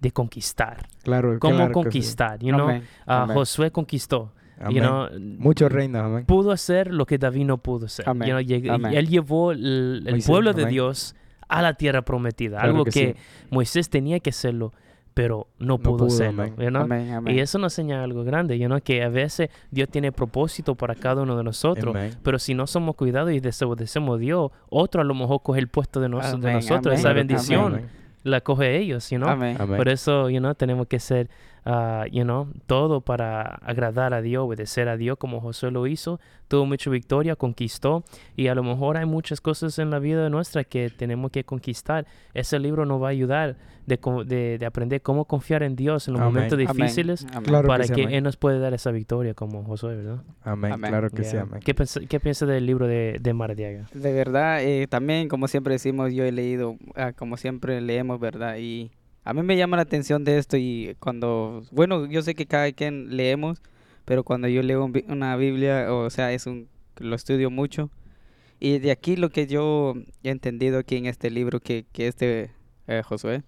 de 0.00 0.10
conquistar. 0.12 0.86
Claro, 1.02 1.38
Cómo 1.38 1.56
claro 1.56 1.68
que 1.68 1.70
sí. 1.70 1.82
conquistar, 1.84 2.38
you 2.40 2.50
know. 2.52 2.68
Amén, 2.68 2.82
Ah, 3.06 3.22
amén. 3.22 3.36
Josué 3.36 3.70
conquistó, 3.70 4.32
you 4.70 4.80
know. 4.80 5.08
Muchos 5.38 5.70
reinos, 5.70 6.02
amén. 6.02 6.24
Pudo 6.26 6.50
hacer 6.52 6.92
lo 6.92 7.06
que 7.06 7.18
David 7.18 7.44
no 7.46 7.58
pudo 7.58 7.86
hacer. 7.86 8.08
Amén, 8.08 8.28
You 8.28 8.34
know, 8.34 8.40
lleg- 8.42 8.70
amén. 8.70 8.94
Él 8.94 9.08
llevó 9.08 9.52
el, 9.52 10.02
el 10.06 10.10
Moisés, 10.12 10.26
pueblo 10.28 10.52
de 10.52 10.62
amén. 10.62 10.72
Dios 10.74 11.14
a 11.48 11.62
la 11.62 11.74
tierra 11.74 12.02
prometida. 12.02 12.56
Claro 12.58 12.70
algo 12.72 12.84
que 12.84 12.90
que, 12.90 13.12
sí. 13.14 13.46
Moisés 13.50 13.88
tenía 13.88 14.18
que 14.20 14.30
hacerlo, 14.30 14.72
pero 15.14 15.46
no, 15.58 15.66
No 15.74 15.78
pudo, 15.78 15.96
pudo, 15.98 16.06
hacerlo. 16.08 16.42
amén. 16.42 16.54
you 16.58 16.68
know. 16.68 16.82
Amén, 16.82 17.12
amén. 17.12 17.34
Y 17.36 17.40
eso 17.40 17.58
nos 17.58 17.78
enseña 17.78 18.02
algo 18.02 18.24
grande, 18.24 18.58
you 18.58 18.66
know, 18.66 18.80
que 18.82 19.02
a 19.02 19.08
veces 19.08 19.50
Dios 19.70 19.88
tiene 19.88 20.10
propósito 20.12 20.74
para 20.74 20.94
cada 20.94 21.22
uno 21.22 21.36
de 21.36 21.44
nosotros. 21.44 21.94
Amén. 21.94 22.14
Pero 22.22 22.38
si 22.38 22.54
no 22.54 22.66
somos 22.66 22.96
cuidados 22.96 23.32
y 23.32 23.40
desobedecemos 23.40 24.16
a 24.16 24.18
Dios, 24.18 24.50
otro 24.68 25.00
a 25.02 25.04
lo 25.04 25.14
mejor 25.14 25.42
coge 25.42 25.60
el 25.60 25.68
puesto 25.68 26.00
de, 26.00 26.08
nos- 26.08 26.40
de 26.40 26.52
nosotros, 26.52 26.86
amén. 26.86 26.98
esa 26.98 27.12
bendición. 27.12 27.66
amén. 27.74 27.86
la 28.24 28.40
coge 28.40 28.76
ellos, 28.78 29.08
you 29.10 29.18
know? 29.18 29.38
Por 29.76 29.88
eso, 29.88 30.28
you 30.30 30.40
know, 30.40 30.52
tenemos 30.56 30.88
que 30.88 30.98
ser, 30.98 31.28
ah, 31.66 32.06
you 32.10 32.22
know, 32.22 32.48
todo 32.66 33.02
para 33.02 33.42
agradar 33.42 34.14
a 34.14 34.22
Dios, 34.22 34.44
obedecer 34.46 34.88
a 34.88 34.96
Dios 34.96 35.18
como 35.18 35.40
Josué 35.42 35.70
lo 35.70 35.86
hizo. 35.86 36.18
Tuvo 36.48 36.64
mucha 36.64 36.88
victoria, 36.90 37.34
conquistó. 37.36 38.04
Y 38.36 38.46
a 38.46 38.54
lo 38.54 38.62
mejor 38.62 38.96
hay 38.96 39.04
muchas 39.04 39.40
cosas 39.40 39.78
en 39.80 39.90
la 39.90 39.98
vida 39.98 40.30
nuestra 40.30 40.62
que 40.64 40.90
tenemos 40.90 41.32
que 41.32 41.42
conquistar. 41.44 42.06
Ese 42.34 42.58
libro 42.60 42.86
nos 42.86 43.02
va 43.02 43.08
a 43.08 43.10
ayudar 43.10 43.56
de, 43.84 43.98
co- 43.98 44.24
de, 44.24 44.56
de 44.58 44.66
aprender 44.66 45.02
cómo 45.02 45.24
confiar 45.24 45.64
en 45.64 45.74
Dios 45.74 46.06
en 46.06 46.14
los 46.14 46.20
Amén. 46.22 46.34
momentos 46.34 46.58
Amén. 46.58 46.68
difíciles 46.76 47.26
Amén. 47.32 47.42
Claro 47.44 47.66
para 47.68 47.82
que 47.82 47.88
sí, 47.88 47.94
que 47.94 48.02
amén. 48.02 48.14
Él 48.14 48.22
nos 48.24 48.36
puede 48.36 48.60
dar 48.60 48.74
esa 48.74 48.92
victoria 48.92 49.34
como 49.34 49.64
Josué, 49.64 49.96
¿verdad? 49.96 50.22
Amén, 50.42 50.72
Amén. 50.72 50.90
claro 50.90 51.10
que 51.10 51.24
sí, 51.24 51.32
Yeah. 51.32 51.42
amén. 51.42 51.60
¿Qué, 51.64 51.74
¿Qué 52.08 52.20
piensa 52.20 52.46
del 52.46 52.64
libro 52.64 52.86
de, 52.86 53.18
de 53.20 53.32
Maradiaga? 53.34 53.88
De 53.92 54.12
verdad, 54.12 54.62
eh, 54.62 54.86
también 54.88 55.28
como 55.28 55.48
siempre 55.48 55.72
decimos, 55.74 56.12
yo 56.14 56.24
he 56.24 56.30
leído, 56.32 56.76
ah, 56.94 57.12
como 57.12 57.36
siempre 57.36 57.80
leemos, 57.80 58.20
¿verdad? 58.20 58.56
Y 58.58 58.90
a 59.26 59.34
mí 59.34 59.42
me 59.42 59.56
llama 59.56 59.76
la 59.76 59.82
atención 59.82 60.22
de 60.22 60.38
esto 60.38 60.56
y 60.56 60.96
cuando, 61.00 61.64
bueno, 61.72 62.06
yo 62.06 62.22
sé 62.22 62.34
que 62.36 62.46
cada 62.46 62.70
quien 62.70 63.16
leemos, 63.16 63.60
pero 64.04 64.22
cuando 64.22 64.46
yo 64.46 64.62
leo 64.62 64.88
una 65.08 65.36
Biblia, 65.36 65.92
o 65.92 66.08
sea, 66.10 66.32
es 66.32 66.46
un, 66.46 66.68
lo 66.98 67.16
estudio 67.16 67.50
mucho. 67.50 67.90
Y 68.60 68.78
de 68.78 68.92
aquí 68.92 69.16
lo 69.16 69.30
que 69.30 69.48
yo 69.48 69.94
he 70.22 70.30
entendido 70.30 70.78
aquí 70.78 70.96
en 70.96 71.06
este 71.06 71.30
libro, 71.30 71.58
que, 71.58 71.86
que 71.92 72.06
este 72.06 72.52
eh, 72.86 73.02
Josué, 73.04 73.42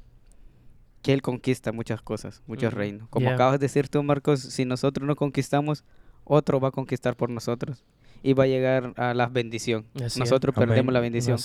que 1.01 1.13
él 1.13 1.23
conquista 1.23 1.71
muchas 1.71 2.03
cosas, 2.03 2.43
muchos 2.49 2.75
reinos. 2.75 3.09
Como 3.09 3.27
Yeah. 3.27 3.35
acabas 3.35 3.61
de 3.61 3.65
decir 3.67 3.89
tú, 3.89 4.03
Marcos, 4.03 4.41
si 4.41 4.65
nosotros 4.65 5.07
no 5.07 5.15
conquistamos, 5.15 5.85
otro 6.25 6.59
va 6.59 6.69
a 6.69 6.73
conquistar 6.73 7.17
por 7.17 7.31
nosotros 7.31 7.85
y 8.25 8.33
va 8.33 8.45
a 8.45 8.47
llegar 8.49 8.95
a 8.97 9.15
la 9.15 9.27
bendición. 9.29 9.87
Así 9.95 10.05
es. 10.05 10.19
Nosotros 10.19 10.57
Amén. 10.57 10.71
perdemos 10.71 10.93
la 10.93 11.01
bendición. 11.01 11.39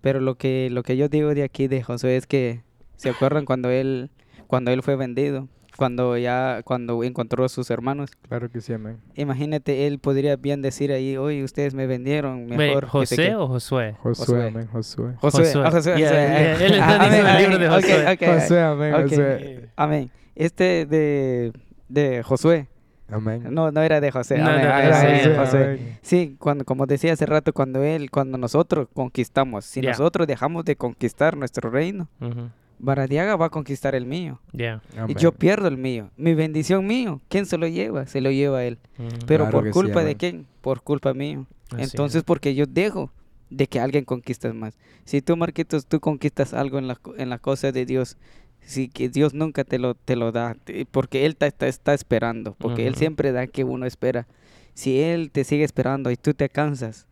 Pero 0.00 0.20
lo 0.20 0.36
que, 0.36 0.70
lo 0.70 0.82
que 0.82 0.96
yo 0.96 1.08
digo 1.10 1.34
de 1.34 1.42
aquí 1.42 1.68
de 1.68 1.82
Josué 1.82 2.16
es 2.16 2.26
que, 2.26 2.62
¿se 2.96 3.10
acuerdan 3.10 3.44
cuando 3.44 3.70
él, 3.70 4.10
cuando 4.46 4.70
él 4.70 4.82
fue 4.82 4.96
vendido? 4.96 5.48
Cuando 5.76 6.16
ya, 6.16 6.60
cuando 6.64 7.02
encontró 7.02 7.44
a 7.44 7.48
sus 7.48 7.68
hermanos. 7.68 8.10
Claro 8.28 8.48
que 8.48 8.60
sí, 8.60 8.72
amén. 8.72 8.98
Imagínate, 9.16 9.88
él 9.88 9.98
podría 9.98 10.36
bien 10.36 10.62
decir 10.62 10.92
ahí, 10.92 11.16
oye, 11.16 11.42
ustedes 11.42 11.74
me 11.74 11.88
vendieron 11.88 12.46
mejor. 12.46 12.84
que 12.84 12.86
sé 13.06 13.16
¿José 13.16 13.16
qué". 13.16 13.34
o 13.34 13.48
Josué? 13.48 13.96
Josué, 14.00 14.46
amén, 14.46 14.68
Josué. 14.68 15.14
Josué, 15.20 15.46
Josué. 15.46 15.62
ah, 15.64 15.70
Josué, 15.72 15.98
Yeah, 15.98 16.08
Josué, 16.08 16.28
yeah, 16.28 16.52
él 16.66 16.72
está 16.74 16.86
Ah, 17.00 17.04
diciendo 17.06 17.28
amén, 17.28 17.44
el 17.44 17.50
libro 17.50 17.58
de 17.58 17.68
Josué. 17.70 18.04
ok, 18.06 18.22
ok, 18.22 18.40
Josué, 18.40 18.62
amén, 18.62 18.94
ok. 18.94 19.00
Josué. 19.02 19.68
Amén. 19.74 20.10
Este 20.36 20.86
de, 20.86 21.52
de 21.88 22.22
Josué. 22.22 22.68
Amén. 23.08 23.42
No, 23.50 23.72
no 23.72 23.82
era 23.82 24.00
de 24.00 24.12
José. 24.12 24.38
No, 24.38 24.48
amén, 24.50 24.62
no, 24.64 24.70
ah, 24.72 24.84
era 24.84 25.00
de. 25.00 25.36
José. 25.36 25.64
amén. 25.64 25.98
Sí, 26.02 26.36
cuando, 26.38 26.64
como 26.64 26.86
decía 26.86 27.12
hace 27.14 27.26
rato, 27.26 27.52
cuando 27.52 27.82
él, 27.82 28.12
cuando 28.12 28.38
nosotros 28.38 28.86
conquistamos, 28.94 29.64
si 29.64 29.80
Yeah. 29.80 29.90
nosotros 29.90 30.28
dejamos 30.28 30.64
de 30.64 30.76
conquistar 30.76 31.36
nuestro 31.36 31.68
reino, 31.68 32.08
Ujú. 32.20 32.48
Baradiaga 32.84 33.36
va 33.36 33.46
a 33.46 33.50
conquistar 33.50 33.94
el 33.94 34.06
mío. 34.06 34.40
Yeah. 34.52 34.82
Y 35.08 35.14
yo 35.14 35.32
pierdo 35.32 35.68
el 35.68 35.76
mío. 35.76 36.10
Mi 36.16 36.34
bendición 36.34 36.86
mío. 36.86 37.20
¿Quién 37.28 37.46
se 37.46 37.58
lo 37.58 37.66
lleva? 37.66 38.06
Se 38.06 38.20
lo 38.20 38.30
lleva 38.30 38.64
él. 38.64 38.78
Ujú. 38.98 39.08
Pero 39.26 39.44
Claro 39.44 39.58
por 39.58 39.64
sí, 39.66 39.70
culpa 39.72 40.04
de 40.04 40.14
quién? 40.16 40.46
Por 40.60 40.82
culpa 40.82 41.14
mío. 41.14 41.46
Así 41.70 41.82
es. 41.82 41.94
Entonces, 41.94 42.22
porque 42.22 42.54
yo 42.54 42.66
dejo 42.66 43.10
de 43.50 43.66
que 43.66 43.80
alguien 43.80 44.04
conquiste 44.04 44.52
más. 44.52 44.76
Si 45.04 45.22
tú, 45.22 45.36
Marquitos, 45.36 45.86
tú 45.86 46.00
conquistas 46.00 46.54
algo 46.54 46.78
en 46.78 46.88
la, 46.88 46.98
en 47.16 47.30
la 47.30 47.38
cosa 47.38 47.72
de 47.72 47.86
Dios, 47.86 48.16
si 48.60 48.88
que 48.88 49.08
Dios 49.08 49.34
nunca 49.34 49.64
te 49.64 49.78
lo, 49.78 49.94
te 49.94 50.16
lo 50.16 50.32
da, 50.32 50.56
porque 50.90 51.26
Él 51.26 51.36
te 51.36 51.46
está, 51.46 51.66
está 51.66 51.94
esperando, 51.94 52.54
porque 52.58 52.86
Él 52.86 52.94
siempre 52.94 53.32
da 53.32 53.46
que 53.46 53.64
uno 53.64 53.86
espera. 53.86 54.26
Si 54.74 55.00
Él 55.00 55.30
te 55.30 55.44
sigue 55.44 55.64
esperando 55.64 56.10
y 56.10 56.16
tú 56.16 56.34
te 56.34 56.48
cansas, 56.48 57.06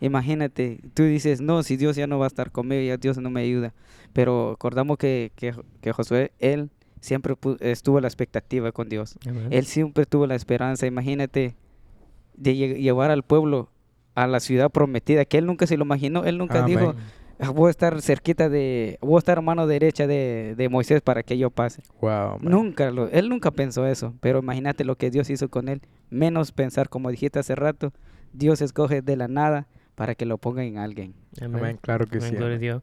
imagínate, 0.00 0.80
tú 0.94 1.02
dices, 1.02 1.40
no, 1.40 1.62
si 1.62 1.76
Dios 1.76 1.96
ya 1.96 2.06
no 2.06 2.18
va 2.18 2.26
a 2.26 2.28
estar 2.28 2.50
conmigo, 2.50 2.82
ya 2.82 2.96
Dios 2.96 3.18
no 3.18 3.30
me 3.30 3.42
ayuda. 3.42 3.74
Pero 4.14 4.52
acordamos 4.52 4.96
que, 4.96 5.30
que, 5.36 5.52
que 5.82 5.92
Josué, 5.92 6.32
Él 6.38 6.70
siempre 7.00 7.34
estuvo 7.60 7.98
a 7.98 8.00
la 8.00 8.08
expectativa 8.08 8.72
con 8.72 8.88
Dios. 8.88 9.18
Él 9.50 9.66
siempre 9.66 10.06
tuvo 10.06 10.26
la 10.26 10.34
esperanza, 10.36 10.86
imagínate, 10.86 11.54
de 12.36 12.52
lle- 12.54 12.76
llevar 12.80 13.10
al 13.10 13.22
pueblo 13.24 13.68
a 14.14 14.26
la 14.26 14.40
ciudad 14.40 14.70
prometida, 14.70 15.24
que 15.26 15.36
él 15.38 15.44
nunca 15.46 15.66
se 15.66 15.76
lo 15.76 15.84
imaginó, 15.84 16.24
él 16.24 16.38
nunca 16.38 16.64
dijo, 16.64 16.94
"Ah, 17.40 17.50
voy 17.50 17.66
a 17.66 17.70
estar 17.70 18.00
cerquita 18.00 18.48
de, 18.48 18.96
voy 19.02 19.16
a 19.16 19.18
estar 19.18 19.38
a 19.38 19.40
mano 19.42 19.66
derecha 19.66 20.06
de, 20.06 20.54
de 20.56 20.68
Moisés 20.68 21.02
para 21.02 21.24
que 21.24 21.36
yo 21.36 21.50
pase. 21.50 21.82
Wow. 22.00 22.38
Nunca, 22.40 22.92
lo, 22.92 23.08
él 23.08 23.28
nunca 23.28 23.50
pensó 23.50 23.84
eso, 23.86 24.14
pero 24.20 24.38
imagínate 24.38 24.84
lo 24.84 24.96
que 24.96 25.10
Dios 25.10 25.28
hizo 25.30 25.48
con 25.48 25.68
él, 25.68 25.82
menos 26.10 26.52
pensar, 26.52 26.88
como 26.88 27.10
dijiste 27.10 27.40
hace 27.40 27.56
rato, 27.56 27.92
Dios 28.32 28.62
escoge 28.62 29.02
de 29.02 29.16
la 29.16 29.26
nada 29.26 29.66
para 29.96 30.14
que 30.14 30.24
lo 30.26 30.38
ponga 30.38 30.62
en 30.64 30.78
alguien. 30.78 31.14
Amén. 31.42 31.78
Claro 31.82 32.06
que 32.06 32.18
Amén, 32.18 32.30
sí. 32.30 32.36
gloria 32.36 32.56
a. 32.56 32.60
Dios. 32.60 32.82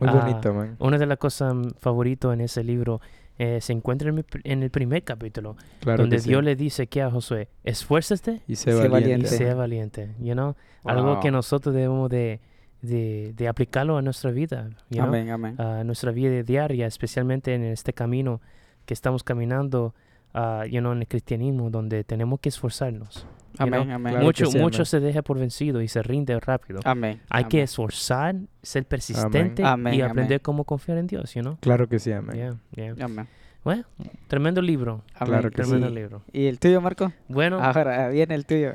Muy 0.00 0.08
Ah, 0.08 0.12
bonito. 0.12 0.54
Una 0.78 0.98
de 0.98 1.06
las 1.06 1.18
cosas 1.18 1.54
mm, 1.54 1.70
favoritas 1.78 2.32
en 2.34 2.40
ese 2.42 2.62
libro 2.64 3.00
eh, 3.38 3.60
se 3.60 3.72
encuentra 3.72 4.08
en, 4.08 4.16
mi 4.16 4.22
pr- 4.22 4.40
en 4.44 4.62
el 4.62 4.70
primer 4.70 5.04
capítulo, 5.04 5.56
Claro 5.80 6.02
donde 6.02 6.18
sí. 6.18 6.28
Dios 6.28 6.42
le 6.42 6.56
dice 6.56 6.86
que 6.88 7.02
a 7.02 7.10
Josué, 7.10 7.48
esfuérzate 7.64 8.42
Y 8.48 8.56
sé 8.56 8.64
Sé 8.64 8.70
y 8.70 8.74
valiente. 8.74 8.90
valiente. 8.90 9.28
sea 9.28 9.54
valiente. 9.54 10.14
You 10.20 10.32
know? 10.34 10.54
Algo 10.84 11.20
que 11.20 11.30
nosotros 11.30 11.74
debemos 11.74 12.10
de, 12.10 12.40
de, 12.82 13.32
de 13.36 13.48
aplicarlo 13.48 13.96
a 13.96 14.02
nuestra 14.02 14.30
vida. 14.32 14.70
you 14.90 14.96
know? 14.98 15.06
Amén, 15.08 15.30
amén. 15.30 15.60
a 15.60 15.84
nuestra 15.84 16.10
vida 16.12 16.42
diaria, 16.42 16.86
especialmente 16.86 17.54
en 17.54 17.62
este 17.64 17.92
camino 17.92 18.40
que 18.86 18.94
estamos 18.94 19.22
caminando 19.22 19.94
ah, 20.34 20.64
you 20.66 20.80
know, 20.80 20.92
en 20.92 20.98
el 21.00 21.06
cristianismo, 21.08 21.70
donde 21.70 22.04
tenemos 22.04 22.40
que 22.40 22.48
esforzarnos. 22.48 23.26
you 23.58 23.66
know. 23.66 23.80
Amén, 23.80 23.90
amén. 23.92 24.12
Claro 24.12 24.18
que 24.20 24.24
mucho 24.24 24.46
sí, 24.46 24.58
mucho 24.58 24.76
amén. 24.78 24.86
se 24.86 25.00
deja 25.00 25.22
por 25.22 25.38
vencido 25.38 25.80
y 25.82 25.88
se 25.88 26.02
rinde 26.02 26.38
rápido. 26.40 26.80
Amén. 26.84 27.20
Hay 27.30 27.44
que 27.44 27.58
amén. 27.58 27.64
esforzar, 27.64 28.36
ser 28.62 28.84
persistente 28.86 29.64
Amén, 29.64 29.94
y 29.94 30.00
amén. 30.00 30.10
aprender 30.10 30.40
cómo 30.42 30.64
confiar 30.64 30.98
en 30.98 31.06
Dios, 31.06 31.34
you 31.34 31.40
know? 31.42 31.56
Claro 31.60 31.88
que 31.88 31.98
sí, 31.98 32.12
amén. 32.12 32.36
Yeah, 32.76 32.94
yeah. 32.94 33.04
Amén. 33.04 33.26
Bueno, 33.64 33.84
tremendo 34.28 34.62
libro. 34.62 35.02
Amén. 35.14 35.32
Claro 35.32 35.50
que 35.50 35.62
sí. 35.64 35.70
Tremendo 35.70 35.88
¿Y- 35.90 35.94
libro. 36.02 36.22
¿Y 36.32 36.46
el 36.46 36.58
tuyo, 36.60 36.80
Marco? 36.80 37.12
Bueno, 37.28 37.58
Ahora 37.62 38.08
viene 38.08 38.34
el 38.34 38.46
tuyo. 38.46 38.74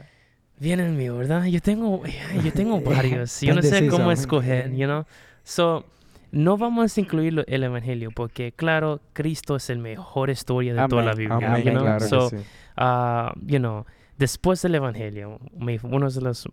viene 0.60 0.86
el 0.86 0.91
mío, 0.93 1.17
¿verdad? 1.17 1.45
Yo 1.45 1.62
tengo, 1.62 2.03
yo 2.43 2.51
tengo 2.53 2.79
varios. 2.86 3.39
Yo 3.41 3.55
no 3.55 3.62
sé 3.62 3.88
cómo 3.88 4.12
escoger, 4.12 4.72
you 4.72 4.86
know? 4.86 5.05
So, 5.43 5.86
no 6.34 6.58
vamos 6.58 6.98
a 6.98 7.00
incluir 7.00 7.44
el 7.48 7.63
evangelio 7.63 8.10
porque, 8.12 8.52
claro, 8.52 9.02
Cristo 9.13 9.56
es 9.56 9.70
el 9.70 9.78
mejor 9.80 10.30
historia 10.30 10.74
de 10.74 10.88
toda 10.88 11.04
la 11.04 11.12
Amén. 11.12 11.30
Biblia, 11.30 11.48
Amén, 11.52 11.63
you 11.63 11.72
know? 11.72 11.82
claro 11.84 12.08
So, 12.08 12.30
sí. 12.30 12.38
ah, 12.75 13.34
you 13.46 13.60
know, 13.60 13.86
después 14.18 14.62
del 14.62 14.75
evangelio, 14.75 15.40
mi- 15.58 15.78
uno 15.84 16.10
de 16.10 16.22
los 16.22 16.50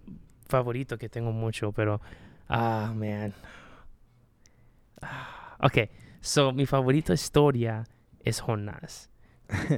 favoritos 0.49 0.99
que 0.99 1.09
tengo 1.09 1.33
mucho, 1.33 1.73
pero, 1.73 2.01
ah, 2.49 2.93
man. 2.95 3.33
Ah, 5.03 5.57
ok, 5.63 5.89
so, 6.21 6.53
mi 6.53 6.67
favorita 6.67 7.13
historia 7.15 7.85
es 8.25 8.41
Jonás. 8.41 9.09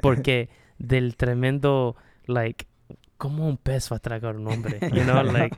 Porque 0.00 0.48
del 0.78 1.16
tremendo, 1.16 1.96
like, 2.26 2.66
como 3.18 3.46
un 3.48 3.56
pez 3.56 3.90
va 3.92 3.96
a 3.96 4.00
tragar 4.00 4.36
un 4.36 4.48
hombre, 4.48 4.78
you 4.92 5.04
know, 5.04 5.22
like, 5.32 5.56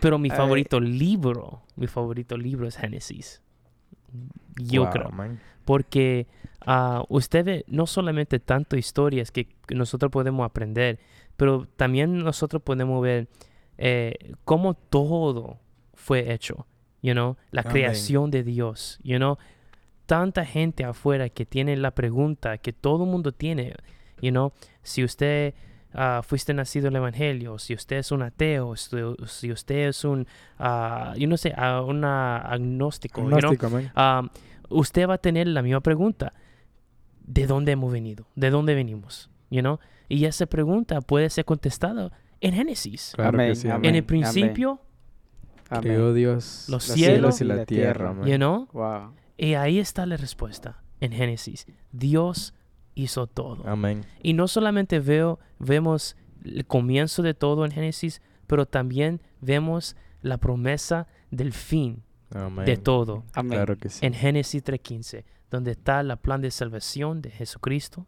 pero 0.00 0.18
mi 0.18 0.28
favorito 0.30 0.80
libro, 0.80 1.62
mi 1.76 1.86
favorito 1.86 2.36
libro 2.36 2.66
es 2.66 2.76
Génesis. 2.76 3.42
Yo 4.56 4.82
Wow, 4.82 4.90
creo. 4.92 5.10
man. 5.10 5.40
Porque 5.64 6.26
ah, 6.66 7.04
usted 7.08 7.44
ve 7.44 7.64
no 7.68 7.86
solamente 7.86 8.40
tanto 8.40 8.76
historias 8.76 9.30
que, 9.30 9.46
que 9.66 9.74
nosotros 9.74 10.10
podemos 10.10 10.44
aprender, 10.44 10.98
pero 11.36 11.66
también 11.76 12.18
nosotros 12.18 12.62
podemos 12.62 13.02
ver 13.02 13.28
eh, 13.78 14.34
cómo 14.44 14.74
todo 14.74 15.58
fue 15.94 16.32
hecho, 16.32 16.66
you 17.02 17.12
know, 17.12 17.36
la 17.50 17.62
Amén. 17.62 17.72
creación 17.72 18.30
de 18.30 18.42
Dios, 18.42 18.98
you 19.02 19.16
know, 19.16 19.38
tanta 20.06 20.44
gente 20.44 20.84
afuera 20.84 21.28
que 21.28 21.46
tiene 21.46 21.76
la 21.76 21.92
pregunta 21.92 22.58
que 22.58 22.72
todo 22.72 23.04
el 23.04 23.10
mundo 23.10 23.32
tiene, 23.32 23.74
you 24.20 24.30
know, 24.30 24.52
si 24.82 25.04
usted 25.04 25.54
ah, 25.94 26.22
fuiste 26.24 26.54
nacido 26.54 26.88
en 26.88 26.94
el 26.94 26.98
Evangelio, 26.98 27.58
si 27.58 27.74
usted 27.74 27.96
es 27.96 28.12
un 28.12 28.22
ateo, 28.22 28.76
si, 28.76 29.50
usted 29.50 29.88
es 29.88 30.04
un, 30.04 30.26
ah, 30.58 31.14
yo 31.16 31.28
no 31.28 31.36
sé, 31.36 31.52
ah, 31.56 31.82
una 31.82 32.38
agnóstico, 32.38 33.22
you 33.22 33.28
know, 33.28 33.38
Agnóstico, 33.38 33.68
um, 33.68 34.28
usted 34.68 35.08
va 35.08 35.14
a 35.14 35.18
tener 35.18 35.46
la 35.46 35.62
misma 35.62 35.80
pregunta. 35.80 36.32
¿De 37.22 37.46
dónde 37.46 37.72
hemos 37.72 37.92
venido? 37.92 38.26
¿De 38.34 38.50
dónde 38.50 38.74
venimos? 38.74 39.30
You 39.50 39.60
know? 39.60 39.78
Y 40.08 40.24
esa 40.24 40.46
pregunta 40.46 41.00
puede 41.00 41.30
ser 41.30 41.44
contestada 41.44 42.10
en 42.40 42.54
Génesis. 42.54 43.12
Claro 43.14 43.30
Amén, 43.30 43.50
que 43.50 43.54
sí, 43.54 43.68
amén. 43.68 43.76
amén. 43.76 43.88
En 43.90 43.94
el 43.96 44.04
principio, 44.04 44.80
Amén. 45.68 45.82
Creó 45.84 46.12
Dios 46.12 46.66
Los 46.68 46.88
los 46.88 46.96
cielos 46.96 47.40
y 47.40 47.44
la 47.44 47.64
tierra, 47.64 48.10
amén. 48.10 48.26
you 48.26 48.36
know? 48.36 48.66
Wow. 48.72 49.12
Y 49.38 49.54
ahí 49.54 49.78
está 49.78 50.04
la 50.04 50.16
respuesta 50.16 50.82
en 51.00 51.12
Génesis. 51.12 51.66
Dios 51.92 52.54
hizo 52.94 53.26
todo. 53.26 53.66
Amén. 53.66 54.04
Y 54.22 54.32
no 54.34 54.48
solamente 54.48 55.00
veo, 55.00 55.38
vemos 55.58 56.16
el 56.44 56.66
comienzo 56.66 57.22
de 57.22 57.34
todo 57.34 57.64
en 57.64 57.70
Génesis, 57.70 58.20
pero 58.46 58.66
también 58.66 59.20
vemos 59.40 59.96
la 60.22 60.38
promesa 60.38 61.06
del 61.30 61.52
fin 61.52 62.02
Amén. 62.34 62.64
de 62.66 62.76
todo. 62.76 63.24
Amén. 63.34 63.52
Claro 63.58 63.76
que 63.76 63.88
sí. 63.88 64.04
en 64.04 64.14
Génesis 64.14 64.62
3.15, 64.64 65.24
donde 65.50 65.72
está 65.72 66.02
la 66.02 66.16
plan 66.16 66.40
de 66.40 66.50
salvación 66.50 67.22
de 67.22 67.30
Jesucristo. 67.30 68.06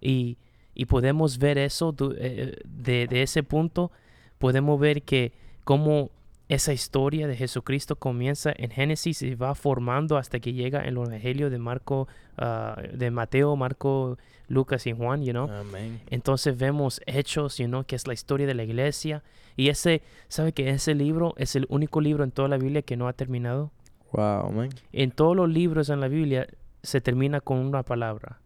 Y, 0.00 0.38
y 0.74 0.86
podemos 0.86 1.38
ver 1.38 1.58
eso 1.58 1.92
du- 1.92 2.14
eh, 2.18 2.56
de, 2.64 3.06
de 3.06 3.22
ese 3.22 3.42
punto, 3.42 3.90
podemos 4.38 4.78
ver 4.80 5.02
que 5.02 5.32
como 5.64 6.10
esa 6.50 6.72
historia 6.72 7.28
de 7.28 7.36
Jesucristo 7.36 7.94
comienza 7.94 8.52
en 8.56 8.70
Génesis 8.70 9.22
y 9.22 9.36
va 9.36 9.54
formando 9.54 10.16
hasta 10.16 10.40
que 10.40 10.52
llega 10.52 10.80
en 10.80 10.88
el 10.88 10.96
Evangelio 10.96 11.48
de 11.48 11.58
Marco, 11.58 12.08
ah, 12.36 12.76
de 12.92 13.12
Mateo, 13.12 13.54
Marco, 13.54 14.18
Lucas 14.48 14.84
y 14.88 14.92
Juan, 14.92 15.22
you 15.22 15.30
know. 15.30 15.48
Amén. 15.48 16.00
Entonces 16.10 16.58
vemos 16.58 17.00
Hechos, 17.06 17.58
you 17.58 17.66
know, 17.66 17.84
que 17.84 17.94
es 17.94 18.08
la 18.08 18.14
historia 18.14 18.48
de 18.48 18.54
la 18.54 18.64
iglesia. 18.64 19.22
Y 19.56 19.68
ese, 19.68 20.02
¿sabe 20.26 20.52
que 20.52 20.68
ese 20.70 20.96
libro 20.96 21.34
es 21.36 21.54
el 21.54 21.66
único 21.68 22.00
libro 22.00 22.24
en 22.24 22.32
toda 22.32 22.48
la 22.48 22.58
Biblia 22.58 22.82
que 22.82 22.96
no 22.96 23.06
ha 23.06 23.12
terminado? 23.12 23.70
Wow. 24.10 24.68
En 24.90 25.12
todos 25.12 25.36
los 25.36 25.48
libros 25.48 25.88
en 25.88 26.00
la 26.00 26.08
Biblia 26.08 26.48
se 26.82 27.00
termina 27.00 27.40
con 27.40 27.58
una 27.58 27.84
palabra. 27.84 28.40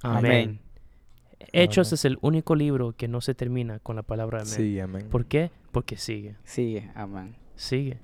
Amén. 0.00 0.60
Hechos 1.52 1.88
Amén. 1.88 1.94
es 1.94 2.04
el 2.04 2.18
único 2.22 2.54
libro 2.54 2.92
que 2.96 3.08
no 3.08 3.20
se 3.20 3.34
termina 3.34 3.78
con 3.78 3.96
la 3.96 4.02
palabra 4.02 4.38
amén. 4.40 4.52
Sí, 4.52 4.80
amén. 4.80 5.06
¿Por 5.10 5.26
qué? 5.26 5.50
Porque 5.72 5.96
sigue, 5.96 6.36
Sigue, 6.44 6.90
amén. 6.94 7.34
sigue. 7.56 7.98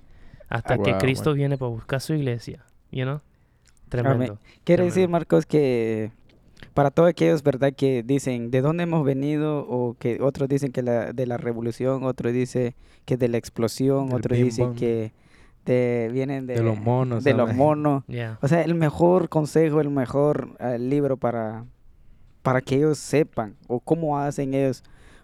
Hasta 0.49 0.75
Ah, 0.75 0.79
que 0.79 0.91
wow, 0.93 1.01
Cristo 1.01 1.33
viene 1.33 1.57
para 1.57 1.71
buscar 1.71 2.01
su 2.01 2.12
iglesia, 2.15 2.65
you 2.91 3.05
know? 3.05 3.21
Tremendo. 3.89 4.39
Quiere 4.65 4.85
decir. 4.85 5.09
Marcos, 5.09 5.47
que 5.47 6.12
para 6.75 6.91
todos 6.91 7.09
aquellos, 7.09 7.43
¿verdad? 7.43 7.73
Que 7.75 8.03
dicen 8.03 8.51
de 8.51 8.61
dónde 8.61 8.85
hemos 8.85 9.05
venido 9.05 9.67
o 9.69 9.95
que 9.99 10.21
otros 10.23 10.49
dicen 10.49 10.73
que 10.73 10.83
la, 10.83 11.12
de 11.12 11.27
la 11.27 11.37
revolución, 11.37 12.05
otros 12.05 12.33
dicen 12.33 12.75
que 13.05 13.17
de 13.17 13.29
la 13.29 13.37
explosión, 13.39 14.07
Del 14.09 14.17
otros 14.17 14.39
dicen 14.39 14.75
que 14.75 15.12
de, 15.67 16.09
vienen 16.12 16.47
de, 16.47 16.55
De 16.57 16.62
los 16.62 16.79
monos, 16.79 17.25
de 17.25 17.33
los 17.35 17.45
amén. 17.51 17.57
monos. 17.57 18.05
Yeah. 18.09 18.39
O 18.43 18.49
sea, 18.49 18.62
el 18.62 18.75
mejor 18.75 19.29
consejo, 19.29 19.81
el 19.81 19.91
mejor 19.91 20.57
eh, 20.61 20.79
libro 20.79 21.17
para, 21.17 21.65
para 22.42 22.61
que 22.61 22.76
ellos 22.76 22.99
sepan 22.99 23.56
o 23.68 23.80
cómo 23.80 24.18
hacen 24.18 24.54
ellos 24.54 24.82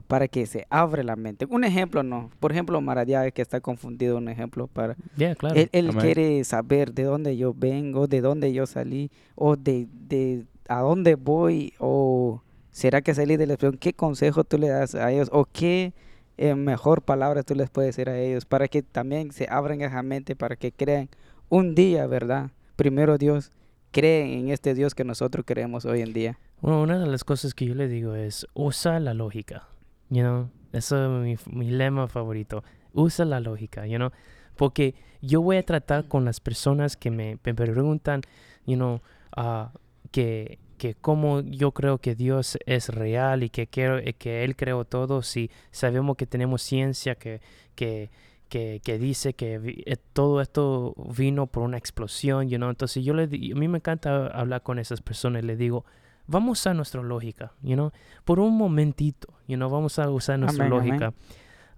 para 0.08 0.26
que 0.26 0.46
se 0.46 0.66
abre 0.70 1.04
la 1.04 1.16
mente. 1.16 1.46
Un 1.50 1.64
ejemplo, 1.64 2.02
no. 2.02 2.30
Por 2.40 2.50
ejemplo, 2.50 2.80
Maradiaga, 2.80 3.30
que 3.30 3.42
está 3.42 3.60
confundido, 3.60 4.16
un 4.16 4.28
ejemplo 4.28 4.66
para... 4.66 4.96
Yeah, 5.16 5.34
claro. 5.34 5.54
Él, 5.54 5.68
él 5.72 5.94
quiere 5.96 6.42
saber 6.44 6.94
de 6.94 7.04
dónde 7.04 7.37
yo 7.37 7.52
vengo, 7.54 8.06
de 8.06 8.22
dónde 8.22 8.52
yo 8.54 8.66
salí, 8.66 9.10
o 9.34 9.56
de, 9.56 9.87
de 9.92 10.46
a 10.66 10.80
dónde 10.80 11.14
voy, 11.14 11.75
o 11.78 12.42
será 12.70 13.02
que 13.02 13.14
salí 13.14 13.37
de 13.37 13.46
la 13.46 13.52
expresión. 13.54 13.78
¿Qué 13.78 13.92
consejo 13.92 14.44
tú 14.44 14.56
le 14.56 14.68
das 14.68 14.94
a 14.94 15.12
ellos? 15.12 15.28
¿O 15.30 15.44
qué 15.44 15.92
eh, 16.38 16.54
mejor 16.54 17.02
palabra 17.02 17.42
tú 17.42 17.54
les 17.54 17.68
puedes 17.68 17.94
decir 17.94 18.08
a 18.08 18.18
ellos? 18.18 18.46
Para 18.46 18.66
que 18.66 18.82
también 18.82 19.30
se 19.30 19.46
abran 19.50 19.82
esa 19.82 20.02
mente, 20.02 20.37
para 20.37 20.56
que 20.56 20.72
crean 20.72 21.10
un 21.50 21.75
día, 21.75 22.06
¿verdad? 22.06 22.50
Primero 22.76 23.18
Dios, 23.18 23.52
creen 23.90 24.30
en 24.30 24.48
este 24.48 24.72
Dios 24.72 24.94
que 24.94 25.04
nosotros 25.04 25.44
creemos 25.46 25.84
hoy 25.84 26.00
en 26.00 26.14
día. 26.14 26.38
Una 26.61 26.99
de 26.99 27.07
las 27.07 27.23
cosas 27.25 27.55
que 27.55 27.67
yo 27.67 27.75
le 27.75 27.88
digo 27.88 28.15
es 28.15 28.47
usa 28.55 28.99
la 28.99 29.15
lógica, 29.15 29.69
you 30.11 30.23
know. 30.23 30.50
Eso 30.73 31.25
es 31.25 31.47
mi, 31.47 31.71
lema 31.71 32.09
favorito. 32.09 32.62
Usa 32.93 33.25
la 33.25 33.41
lógica, 33.41 33.87
you 33.87 33.97
know. 33.97 34.11
Porque 34.57 34.95
yo 35.23 35.41
voy 35.41 35.57
a 35.57 35.62
tratar 35.62 36.09
con 36.09 36.25
las 36.25 36.41
personas 36.41 36.97
que 36.97 37.11
me, 37.11 37.38
preguntan, 37.38 38.23
you 38.67 38.75
know, 38.75 39.00
ah, 39.37 39.73
que, 40.11 40.59
que 40.79 40.95
cómo 40.95 41.41
yo 41.41 41.73
creo 41.73 41.99
que 41.99 42.15
Dios 42.15 42.59
es 42.67 42.88
real 42.88 43.45
y 43.45 43.50
que, 43.50 43.69
quiero, 43.69 43.99
eh, 43.99 44.15
que 44.15 44.45
Él 44.45 44.57
creó 44.57 44.85
todo, 44.85 45.23
si 45.23 45.50
sabemos 45.71 46.17
que 46.17 46.27
tenemos 46.27 46.62
ciencia 46.62 47.15
que, 47.15 47.41
que, 47.77 48.11
que, 48.49 48.81
que 48.83 48.99
dice 48.99 49.35
que 49.35 49.83
eh, 49.87 49.97
todo 50.12 50.41
esto 50.41 50.95
vino 51.17 51.47
por 51.47 51.62
una 51.62 51.79
explosión, 51.79 52.49
you 52.49 52.57
know. 52.57 52.69
Entonces 52.69 53.05
yo 53.05 53.15
le 53.15 53.25
a 53.25 53.29
mí 53.29 53.69
me 53.69 53.79
encanta 53.79 54.27
hablar 54.27 54.62
con 54.62 54.81
esas 54.81 55.00
personas 55.03 55.45
le 55.45 55.57
digo, 55.57 55.85
vamos 56.28 56.64
a 56.66 56.75
nuestra 56.75 57.02
lógica, 57.02 57.52
you 57.62 57.75
know, 57.75 57.90
por 58.25 58.38
un 58.38 58.56
momentito, 58.56 59.28
you 59.49 59.56
know, 59.56 59.68
vamos 59.68 59.99
a 59.99 60.08
usar 60.11 60.38
nuestra 60.38 60.66
Amén, 60.66 60.78
amén. 60.78 60.90
lógica. 60.90 61.14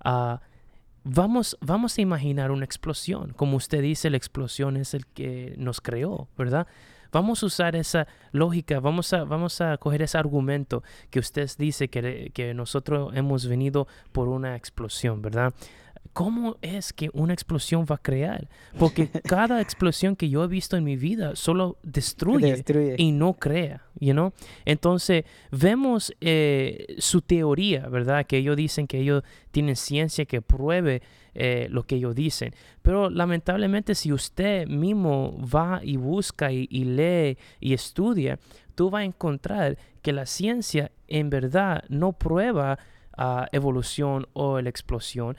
Ah, 0.01 0.41
vamos, 1.05 1.57
vamos 1.61 1.97
a 1.97 2.01
imaginar 2.03 2.51
una 2.51 2.65
explosión. 2.65 3.33
Como 3.35 3.57
usted 3.57 3.81
dice, 3.81 4.11
la 4.11 4.17
explosión 4.19 4.77
es 4.77 4.93
el 4.93 5.07
que 5.07 5.55
nos 5.57 5.81
creó, 5.81 6.29
¿verdad? 6.37 6.67
Vamos 7.13 7.43
a 7.43 7.47
usar 7.47 7.75
esa 7.75 8.07
lógica, 8.33 8.79
vamos 8.79 9.13
a, 9.13 9.25
vamos 9.25 9.61
a 9.61 9.77
coger 9.79 10.03
ese 10.03 10.19
argumento 10.19 10.83
que 11.11 11.19
usted 11.19 11.49
dice 11.59 11.89
que, 11.89 12.31
que 12.33 12.55
nosotros 12.55 13.13
hemos 13.15 13.47
venido 13.47 13.89
por 14.13 14.29
una 14.29 14.55
explosión, 14.57 15.23
¿verdad? 15.23 15.53
¿Cómo 16.13 16.57
es 16.61 16.93
que 16.93 17.09
una 17.13 17.33
explosión 17.33 17.87
va 17.91 17.95
a 17.95 17.99
crear? 17.99 18.49
Porque 18.79 19.09
cada 19.25 19.61
explosión 19.61 20.17
que 20.17 20.29
yo 20.29 20.43
he 20.45 20.49
visto 20.49 20.77
en 20.77 20.85
mi 20.85 20.97
vida 20.97 21.37
solo 21.37 21.79
destruye 21.83 22.51
Destruye. 22.51 22.97
y 22.99 23.13
no 23.13 23.35
crea, 23.35 23.85
you 24.01 24.13
know? 24.13 24.33
Entonces, 24.65 25.25
vemos 25.53 26.13
eh, 26.21 26.97
su 26.99 27.23
teoría, 27.23 27.89
¿verdad? 27.89 28.27
Que 28.27 28.39
ellos 28.39 28.57
dicen 28.57 28.87
que 28.87 28.99
ellos 28.99 29.23
tienen 29.53 29.77
ciencia 29.77 30.25
que 30.25 30.43
pruebe 30.43 31.03
eh, 31.35 31.69
lo 31.71 31.85
que 31.85 31.97
ellos 31.97 32.15
dicen. 32.15 32.55
Pero 32.83 33.09
lamentablemente, 33.09 33.95
si 33.95 34.13
usted 34.13 34.67
mismo 34.67 35.39
va 35.47 35.81
y 35.83 35.97
busca 35.97 36.51
y, 36.51 36.67
y 36.71 36.85
lee 36.85 37.39
y 37.61 37.73
estudia, 37.73 38.39
tú 38.75 38.91
vas 38.91 39.03
a 39.03 39.05
encontrar 39.05 39.79
que 40.03 40.13
la 40.13 40.27
ciencia 40.27 40.91
en 41.07 41.31
verdad 41.31 41.85
no 41.89 42.13
prueba 42.13 42.79
evolución 43.53 44.27
o 44.33 44.61
la 44.61 44.69
explosión. 44.71 45.37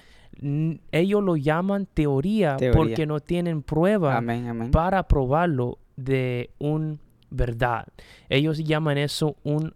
Ellos 0.91 1.23
lo 1.23 1.35
llaman 1.35 1.87
teoría, 1.93 2.57
Teoría. 2.57 2.77
porque 2.77 3.05
no 3.05 3.19
tienen 3.19 3.63
prueba 3.63 4.17
Amén, 4.17 4.47
amén. 4.47 4.71
para 4.71 5.03
probarlo 5.03 5.77
de 5.95 6.51
un 6.59 6.99
verdad. 7.29 7.87
Ellos 8.29 8.57
llaman 8.59 8.97
eso 8.97 9.35
un 9.43 9.73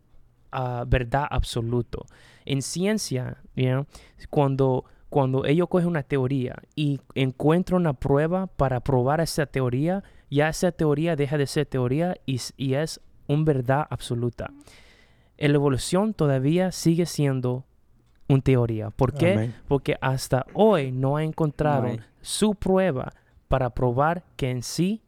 ah, 0.51 0.83
verdad 0.87 1.27
absoluto. 1.29 2.05
En 2.45 2.61
ciencia, 2.61 3.37
you 3.55 3.65
know, 3.67 3.85
cuando, 4.29 4.85
cuando 5.09 5.45
ellos 5.45 5.67
cogen 5.69 5.87
una 5.87 6.03
teoría 6.03 6.55
y 6.75 6.99
encuentran 7.15 7.81
una 7.81 7.93
prueba 7.93 8.47
para 8.47 8.79
probar 8.81 9.21
esa 9.21 9.45
teoría, 9.45 10.03
ya 10.29 10.49
esa 10.49 10.71
teoría 10.71 11.15
deja 11.15 11.37
de 11.37 11.47
ser 11.47 11.65
teoría 11.65 12.15
y, 12.25 12.39
y 12.57 12.73
es 12.75 13.01
un 13.27 13.45
verdad 13.45 13.85
absoluta. 13.89 14.51
La 15.37 15.53
evolución 15.53 16.13
todavía 16.13 16.71
sigue 16.71 17.05
siendo 17.05 17.65
una 18.27 18.41
teoría. 18.41 18.89
¿Por 18.89 19.13
qué? 19.13 19.33
Amén. 19.33 19.55
Porque 19.67 19.97
hasta 20.01 20.45
hoy 20.53 20.91
no 20.91 21.19
encontraron 21.19 21.91
hay. 21.91 21.99
su 22.21 22.55
prueba 22.55 23.13
para 23.47 23.69
probar 23.69 24.23
que 24.35 24.49
en 24.49 24.63
sí 24.63 25.01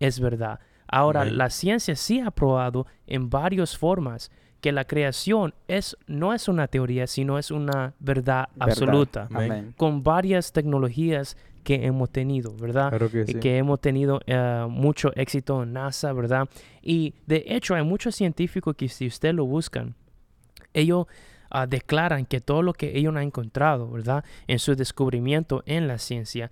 es 0.00 0.20
verdad. 0.20 0.60
Ahora, 0.88 1.22
Amén. 1.22 1.38
la 1.38 1.50
ciencia 1.50 1.94
sí 1.94 2.20
ha 2.20 2.30
probado 2.30 2.86
en 3.06 3.30
varias 3.30 3.76
formas 3.76 4.30
que 4.60 4.72
la 4.72 4.84
creación 4.84 5.54
es, 5.68 5.96
no 6.06 6.34
es 6.34 6.48
una 6.48 6.66
teoría, 6.68 7.06
sino 7.06 7.38
es 7.38 7.50
una 7.50 7.94
verdad, 7.98 8.48
Verdad. 8.54 8.68
absoluta, 8.70 9.28
Amén. 9.30 9.52
Amén. 9.52 9.74
con 9.76 10.02
varias 10.02 10.52
tecnologías 10.52 11.36
que 11.64 11.86
hemos 11.86 12.10
tenido, 12.10 12.54
¿verdad? 12.56 12.88
Claro 12.88 13.10
que 13.10 13.22
y 13.22 13.32
sí. 13.32 13.34
que 13.34 13.58
hemos 13.58 13.80
tenido 13.80 14.20
eh, 14.26 14.66
mucho 14.68 15.12
éxito 15.14 15.62
en 15.62 15.74
NASA, 15.74 16.12
¿verdad? 16.12 16.48
Y 16.82 17.14
de 17.26 17.44
hecho 17.46 17.74
hay 17.74 17.84
muchos 17.84 18.14
científicos 18.14 18.74
que 18.76 18.88
si 18.88 19.06
usted 19.06 19.34
lo 19.34 19.44
buscan, 19.46 19.94
ellos 20.72 21.06
ah, 21.50 21.66
declaran 21.66 22.24
que 22.26 22.40
todo 22.40 22.62
lo 22.62 22.72
que 22.72 22.96
ellos 22.98 23.14
han 23.14 23.22
encontrado, 23.22 23.90
¿verdad? 23.90 24.24
En 24.46 24.58
su 24.58 24.74
descubrimiento 24.76 25.62
en 25.66 25.86
la 25.88 25.98
ciencia, 25.98 26.50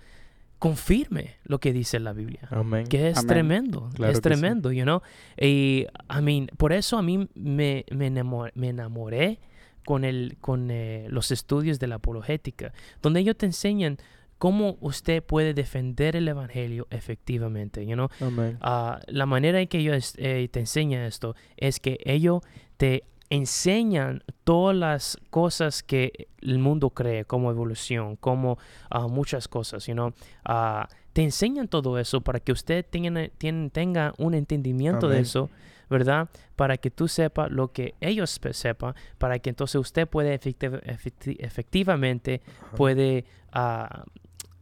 confirme 0.58 1.36
lo 1.44 1.60
que 1.60 1.72
dice 1.72 2.00
la 2.00 2.12
Biblia. 2.12 2.48
Amén. 2.50 2.86
Que 2.86 3.08
es 3.10 3.18
Amén. 3.18 3.28
tremendo, 3.28 3.90
Claro 3.94 4.12
es 4.12 4.20
que 4.20 4.28
sí. 4.28 4.34
tremendo, 4.40 4.72
you 4.72 4.82
know. 4.82 5.02
Y, 5.40 5.86
I 6.10 6.20
mean, 6.22 6.48
por 6.56 6.72
eso 6.72 6.98
a 6.98 7.02
mí 7.02 7.28
me, 7.34 7.84
me, 7.90 8.10
enamo- 8.10 8.50
me 8.54 8.68
enamoré 8.70 9.38
con, 9.84 10.04
el, 10.04 10.36
con 10.40 10.70
eh, 10.70 11.06
los 11.10 11.30
estudios 11.30 11.78
de 11.78 11.86
la 11.86 11.96
apologética, 11.96 12.72
donde 13.02 13.20
ellos 13.20 13.36
te 13.36 13.46
enseñan 13.46 13.98
cómo 14.38 14.76
usted 14.80 15.22
puede 15.22 15.54
defender 15.54 16.14
el 16.16 16.26
evangelio 16.28 16.86
efectivamente, 16.90 17.86
you 17.86 17.94
know. 17.94 18.08
Amén. 18.20 18.58
Ah, 18.60 19.00
la 19.06 19.26
manera 19.26 19.60
en 19.60 19.68
que 19.68 19.78
ellos 19.78 20.14
eh, 20.18 20.48
te 20.50 20.60
enseñan 20.60 21.02
esto 21.02 21.34
es 21.56 21.78
que 21.80 21.98
ellos 22.04 22.42
te 22.76 23.04
enseñan 23.30 24.22
todas 24.44 24.76
las 24.76 25.18
cosas 25.30 25.82
que 25.82 26.28
el 26.40 26.58
mundo 26.58 26.90
cree, 26.90 27.24
como 27.24 27.50
evolución, 27.50 28.16
como 28.16 28.58
ah, 28.90 29.06
muchas 29.06 29.48
cosas, 29.48 29.86
you 29.86 29.94
know. 29.94 30.12
Ah, 30.44 30.88
te 31.12 31.22
enseñan 31.22 31.68
todo 31.68 31.98
eso 31.98 32.20
para 32.20 32.40
que 32.40 32.52
usted 32.52 32.86
tenga, 32.86 34.14
un 34.18 34.34
entendimiento 34.34 35.08
de 35.08 35.20
eso, 35.20 35.50
¿verdad? 35.90 36.28
Para 36.54 36.76
que 36.76 36.90
tú 36.90 37.08
sepas 37.08 37.50
lo 37.50 37.72
que 37.72 37.94
ellos 38.00 38.38
sepan, 38.52 38.94
para 39.18 39.38
que 39.38 39.50
entonces 39.50 39.76
usted 39.80 40.06
puede 40.08 40.38
efecti- 40.38 40.80
efecti- 40.82 41.36
efectivamente 41.40 42.40
puede, 42.76 43.24
ah, 43.52 44.04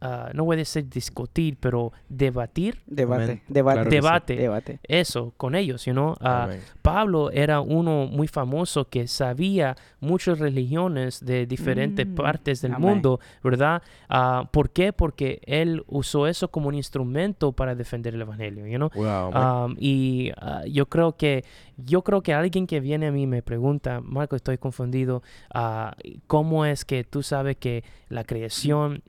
ah, 0.01 0.29
no 0.33 0.45
puede 0.45 0.65
ser 0.65 0.89
discutir, 0.89 1.57
pero 1.59 1.91
debatir 2.09 2.79
Debate. 2.85 3.41
Debate. 3.47 3.73
Claro 3.75 3.89
que 3.89 4.33
sí. 4.35 4.35
Debate. 4.41 4.79
Eso 4.83 5.33
con 5.37 5.55
ellos, 5.55 5.85
you 5.85 5.93
know? 5.93 6.15
Ah. 6.21 6.49
Pablo 6.81 7.31
era 7.31 7.61
uno 7.61 8.07
muy 8.07 8.27
famoso 8.27 8.85
que 8.89 9.07
sabía 9.07 9.75
muchas 9.99 10.39
religiones 10.39 11.23
de 11.25 11.45
diferentes 11.45 12.07
Mm, 12.07 12.15
partes 12.15 12.61
del 12.61 12.73
amén. 12.73 12.89
mundo, 12.89 13.19
¿verdad? 13.43 13.81
Ah, 14.09 14.47
¿Por 14.51 14.69
qué? 14.69 14.93
Porque 14.93 15.41
él 15.45 15.83
usó 15.87 16.27
eso 16.27 16.49
como 16.49 16.67
un 16.69 16.75
instrumento 16.75 17.51
para 17.51 17.75
defender 17.75 18.13
el 18.15 18.21
evangelio, 18.21 18.65
you 18.67 18.77
know? 18.77 18.89
Wow. 18.95 19.65
Um, 19.65 19.75
y 19.79 20.31
yo 20.71 20.85
creo 20.87 21.17
que 21.17 21.43
yo 21.77 22.03
creo 22.03 22.21
que 22.21 22.33
alguien 22.33 22.65
que 22.65 22.79
viene 22.79 23.07
a 23.07 23.11
mí 23.11 23.27
me 23.27 23.41
pregunta, 23.43 24.01
Marco, 24.01 24.35
estoy 24.35 24.57
confundido, 24.57 25.21
¿cómo 26.27 26.65
es 26.65 26.85
que 26.85 27.03
tú 27.03 27.23
sabes 27.23 27.57
que 27.57 27.83
la 28.09 28.23
creación 28.23 29.03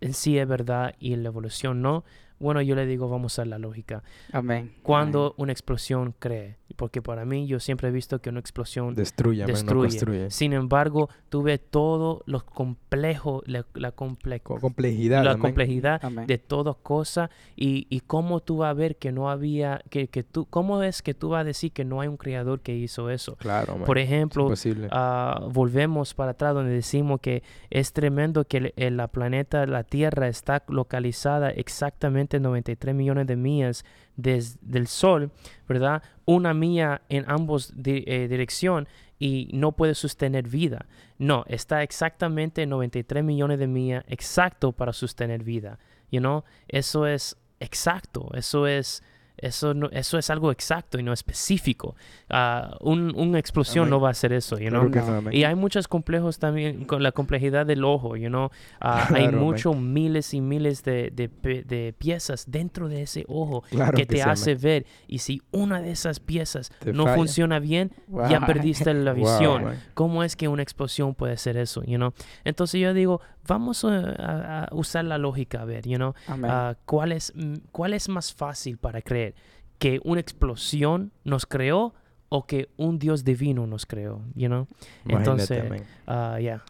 en 0.00 0.14
sí 0.14 0.38
es 0.38 0.48
verdad 0.48 0.94
y 0.98 1.16
la 1.16 1.28
evolución 1.28 1.82
no, 1.82 2.04
bueno, 2.38 2.62
yo 2.62 2.74
le 2.74 2.86
digo, 2.86 3.08
vamos 3.08 3.38
a 3.38 3.44
la 3.44 3.58
lógica. 3.58 4.02
Amén. 4.32 4.74
Cuando 4.82 5.34
una 5.38 5.52
explosión 5.52 6.14
cree, 6.18 6.56
porque 6.76 7.02
para 7.02 7.24
mí 7.24 7.46
yo 7.46 7.58
siempre 7.60 7.88
he 7.88 7.90
visto 7.90 8.20
que 8.20 8.28
una 8.30 8.40
explosión 8.40 8.94
Destruye, 8.94 9.42
amén, 9.42 9.66
no 9.66 9.82
destruye. 9.82 10.30
Sin 10.30 10.52
embargo, 10.52 11.08
tuve 11.28 11.58
todo 11.58 12.22
lo 12.26 12.44
complejo, 12.44 13.42
la, 13.46 13.64
la, 13.74 13.94
comple- 13.96 14.42
Con 14.42 14.60
complejidad, 14.60 15.24
la 15.24 15.32
amén. 15.32 15.42
complejidad 15.42 16.04
Amén. 16.04 16.26
de 16.26 16.38
todas 16.38 16.76
cosas 16.76 17.30
y, 17.56 17.86
y 17.90 18.00
cómo 18.00 18.40
tú 18.40 18.58
vas 18.58 18.70
a 18.70 18.74
ver 18.74 18.96
que 18.96 19.10
no 19.12 19.30
había, 19.30 19.80
que, 19.90 20.08
que 20.08 20.22
tú, 20.22 20.46
cómo 20.46 20.82
es 20.82 21.02
que 21.02 21.14
tú 21.14 21.30
vas 21.30 21.40
a 21.40 21.44
decir 21.44 21.72
que 21.72 21.84
no 21.84 22.00
hay 22.00 22.08
un 22.08 22.16
creador 22.16 22.60
que 22.60 22.74
hizo 22.76 23.10
eso. 23.10 23.36
Claro. 23.36 23.78
Por 23.84 23.98
ejemplo, 23.98 24.48
ah, 24.90 25.48
volvemos 25.50 26.14
para 26.14 26.32
atrás 26.32 26.54
donde 26.54 26.72
decimos 26.72 27.20
que 27.20 27.42
es 27.70 27.92
tremendo 27.92 28.44
que 28.44 28.56
el, 28.58 28.72
el- 28.76 28.96
la 28.98 29.08
planeta, 29.08 29.64
la 29.66 29.84
Tierra, 29.84 30.28
está 30.28 30.64
localizada 30.68 31.50
exactamente 31.50 32.27
93 32.38 32.94
millones 32.94 33.26
de 33.26 33.36
millas 33.36 33.84
desde 34.16 34.78
el 34.78 34.86
Sol, 34.86 35.30
¿verdad? 35.68 36.02
Una 36.26 36.52
milla 36.54 37.00
en 37.08 37.24
ambos 37.28 37.72
di- 37.74 38.04
eh, 38.06 38.28
dirección 38.28 38.86
y 39.18 39.48
no 39.52 39.72
puede 39.72 39.94
sostener 39.94 40.48
vida. 40.48 40.86
No, 41.18 41.44
está 41.48 41.82
exactamente 41.82 42.66
93 42.66 43.24
millones 43.24 43.58
de 43.58 43.66
millas 43.66 44.04
exacto 44.06 44.72
para 44.72 44.92
sostener 44.92 45.42
vida. 45.42 45.78
You 46.10 46.20
know? 46.20 46.44
Eso 46.68 47.06
es 47.06 47.36
exacto, 47.60 48.30
eso 48.34 48.66
es... 48.66 49.02
Eso, 49.38 49.72
no, 49.72 49.88
eso 49.92 50.18
es 50.18 50.30
algo 50.30 50.50
exacto 50.50 50.98
y 50.98 51.02
no 51.02 51.12
específico. 51.12 51.94
Ah, 52.28 52.76
un- 52.80 53.14
una 53.16 53.38
explosión 53.38 53.82
Amén. 53.84 53.90
no 53.90 54.00
va 54.00 54.08
a 54.08 54.10
hacer 54.10 54.32
eso, 54.32 54.58
you 54.58 54.68
know? 54.68 54.90
Claro 54.90 55.06
que 55.22 55.22
No. 55.22 55.32
Y 55.32 55.44
hay 55.44 55.54
muchos 55.54 55.86
complejos 55.88 56.38
también 56.38 56.84
con 56.84 57.02
la 57.02 57.12
complejidad 57.12 57.64
del 57.64 57.84
ojo, 57.84 58.16
you 58.16 58.28
know. 58.28 58.50
Hay 58.80 59.06
Claro, 59.06 59.26
amén. 59.28 59.38
muchos 59.40 59.76
miles 59.76 60.34
y 60.34 60.40
miles 60.40 60.82
de, 60.84 61.10
de 61.14 61.28
de 61.64 61.94
piezas 61.96 62.44
dentro 62.50 62.88
de 62.88 63.02
ese 63.02 63.24
ojo 63.28 63.62
Claro 63.70 63.96
que 63.96 64.06
te 64.06 64.16
sí, 64.16 64.20
amén. 64.22 64.32
hace 64.32 64.54
ver. 64.56 64.86
Y 65.06 65.18
si 65.18 65.40
una 65.52 65.80
de 65.80 65.90
esas 65.92 66.18
piezas 66.20 66.70
Te 66.80 66.92
no 66.92 67.04
falla. 67.04 67.16
funciona 67.16 67.58
bien, 67.60 67.92
ya 68.28 68.38
Wow. 68.40 68.46
perdiste 68.46 68.92
la 68.92 69.12
Wow, 69.14 69.20
visión. 69.24 69.62
amén. 69.66 69.80
¿Cómo 69.94 70.24
es 70.24 70.34
que 70.36 70.48
una 70.48 70.62
explosión 70.62 71.14
puede 71.14 71.36
ser 71.36 71.56
eso, 71.56 71.82
you 71.84 71.96
know? 71.96 72.12
Entonces 72.44 72.80
yo 72.80 72.92
digo, 72.92 73.20
vamos 73.46 73.84
a, 73.84 74.64
a- 74.64 74.68
usar 74.72 75.04
la 75.04 75.16
lógica, 75.16 75.62
a 75.62 75.64
ver, 75.64 75.86
you 75.86 75.96
know. 75.96 76.14
Ah, 76.26 76.74
¿cuál, 76.84 77.12
es, 77.12 77.32
mm, 77.34 77.54
¿Cuál 77.72 77.94
es 77.94 78.08
más 78.08 78.32
fácil 78.34 78.76
para 78.78 79.00
creer? 79.00 79.27
¿Que 79.78 80.00
una 80.04 80.20
explosión 80.20 81.12
nos 81.24 81.46
creó 81.46 81.94
o 82.30 82.46
que 82.46 82.68
un 82.76 82.98
Dios 82.98 83.24
divino 83.24 83.66
nos 83.66 83.86
creó, 83.86 84.20
you 84.34 84.48
know? 84.48 84.66
Imagínate, 85.04 85.18
Entonces, 85.30 85.60
amén. 85.66 85.82
Ah, 86.06 86.38
ya. 86.40 86.62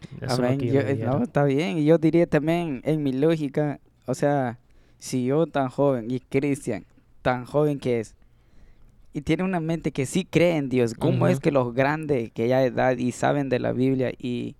no, 1.17 1.23
está 1.23 1.43
bien. 1.43 1.77
Y 1.79 1.85
yo 1.85 1.97
diría 1.97 2.27
también, 2.27 2.81
en 2.85 3.03
mi 3.03 3.11
lógica, 3.13 3.79
o 4.05 4.13
sea, 4.13 4.59
si 4.99 5.25
yo 5.25 5.47
tan 5.47 5.69
joven 5.69 6.11
y 6.11 6.19
Cristian, 6.19 6.85
tan 7.21 7.45
joven 7.45 7.79
que 7.79 7.99
es, 7.99 8.15
y 9.11 9.21
tiene 9.21 9.43
una 9.43 9.59
mente 9.59 9.91
que 9.91 10.05
sí 10.05 10.23
cree 10.23 10.55
en 10.57 10.69
Dios, 10.69 10.93
¿cómo 10.93 11.27
es 11.27 11.39
que 11.39 11.51
los 11.51 11.73
grandes 11.73 12.31
que 12.31 12.47
ya 12.47 12.63
edad 12.63 12.95
y 12.97 13.11
saben 13.11 13.49
de 13.49 13.59
la 13.59 13.71
Biblia 13.73 14.11
y 14.17 14.55